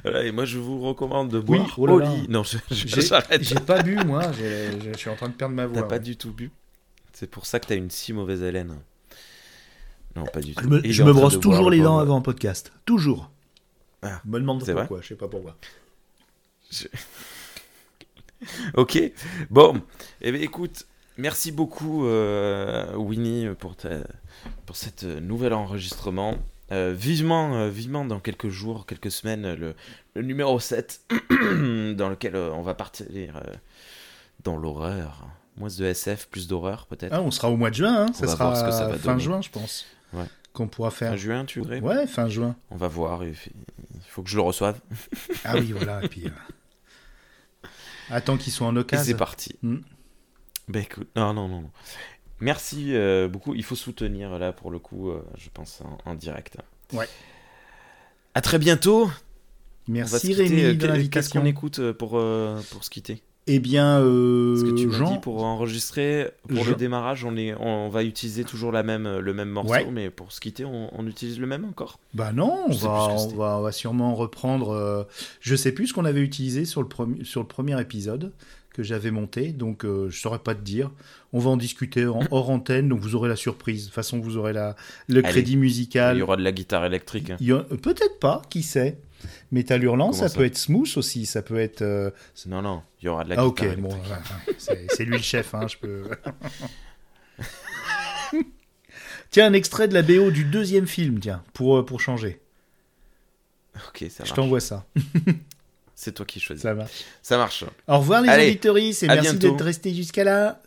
[0.02, 2.08] Voilà, et moi je vous recommande de Oui, boire oh là au là.
[2.14, 2.26] lit.
[2.28, 3.42] Non, je- j'arrête.
[3.42, 4.22] j'ai pas bu moi.
[4.32, 5.82] Je suis en train de perdre ma voix.
[5.82, 6.00] T'as pas ouais.
[6.00, 6.50] du tout bu.
[7.12, 8.76] C'est pour ça que t'as une si mauvaise haleine.
[10.16, 10.62] Non, pas du tout.
[10.64, 12.72] Je me, je brosse toujours le les dents avant un podcast.
[12.84, 13.30] Toujours.
[14.02, 15.56] Ah, me demande pourquoi, je sais pas pourquoi.
[18.74, 19.00] Ok.
[19.50, 19.80] Bon.
[20.20, 20.86] Eh bien, écoute,
[21.16, 24.00] merci beaucoup, euh, Winnie, pour, ta,
[24.66, 26.36] pour cet euh, nouvel enregistrement.
[26.72, 29.74] Euh, vivement, euh, vivement dans quelques jours, quelques semaines, le,
[30.14, 31.00] le numéro 7,
[31.96, 33.40] dans lequel on va partir
[34.42, 35.26] dans l'horreur.
[35.56, 37.12] Moins de SF, plus d'horreur, peut-être.
[37.12, 38.12] Ah, on sera au mois de juin, hein.
[38.12, 39.22] ça sera ce que ça va fin donner.
[39.22, 39.86] juin, je pense.
[40.14, 40.24] Ouais.
[40.52, 41.10] Qu'on pourra faire.
[41.10, 42.54] Fin juin, tu voudrais Ouais, fin juin.
[42.70, 43.24] On va voir.
[43.24, 43.34] Il
[44.08, 44.80] faut que je le reçoive.
[45.44, 46.04] Ah oui, voilà.
[46.04, 47.68] Et puis, euh,
[48.10, 49.04] attends qu'ils soient en occasion.
[49.04, 49.56] c'est parti.
[49.62, 49.78] Mm.
[50.68, 51.70] Ben écoute, non, non, non, non.
[52.40, 53.54] Merci euh, beaucoup.
[53.54, 56.56] Il faut soutenir là pour le coup, euh, je pense, en, en direct.
[56.92, 57.08] Ouais.
[58.34, 59.10] À très bientôt.
[59.88, 60.32] Merci.
[60.34, 61.40] Rémi de qu'est- Qu'est-ce l'invitation.
[61.40, 63.22] qu'on écoute pour, euh, pour se quitter?
[63.46, 67.36] Eh bien, euh, Parce que tu Jean, dit pour enregistrer, pour Jean- le démarrage, on,
[67.36, 69.86] est, on va utiliser toujours la même, le même morceau, Ouais.
[69.92, 71.98] mais pour se quitter, on, on utilise le même encore?
[72.14, 74.70] bah non, on va, ce on va, on va sûrement reprendre.
[74.70, 75.04] euh,
[75.40, 78.32] je sais plus ce qu'on avait utilisé sur le, premier, sur le premier épisode
[78.72, 80.90] que j'avais monté, donc euh, je saurais pas te dire.
[81.34, 83.82] On va en discuter en, hors antenne, donc vous aurez la surprise.
[83.82, 84.74] De toute façon, vous aurez la,
[85.08, 85.28] le Allez.
[85.28, 86.16] crédit musical.
[86.16, 87.30] Il y aura de la guitare électrique.
[87.30, 87.36] hein.
[87.82, 88.98] Peut-être pas, qui sait.
[89.52, 91.82] Métal hurlant, ça, ça peut être smooth aussi, ça peut être.
[91.82, 92.10] euh,
[92.46, 93.96] Non, non, il y aura de la Ah guitare ok, bon,
[94.58, 96.04] c'est lui le chef, hein, je peux.
[99.30, 102.40] tiens, un extrait de la BO du deuxième film, tiens, pour, euh, pour changer.
[103.88, 104.32] Ok, ça Je marche.
[104.34, 104.86] t'envoie ça.
[105.96, 106.62] C'est toi qui choisis.
[106.62, 107.04] Ça marche.
[107.22, 107.64] Ça marche.
[107.88, 110.60] Au revoir les Allez, auditories et merci d'être restés jusqu'à là.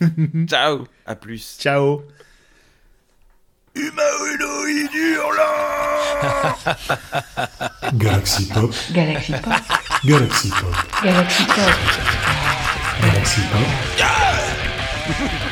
[0.46, 0.86] Ciao.
[1.06, 1.56] À plus.
[1.60, 2.02] Ciao.
[7.98, 9.62] Galaxy Pop, Galaxy Pop,
[10.04, 11.74] Galaxy Pop, Galaxy Pop,
[13.00, 13.68] Galaxy Pop.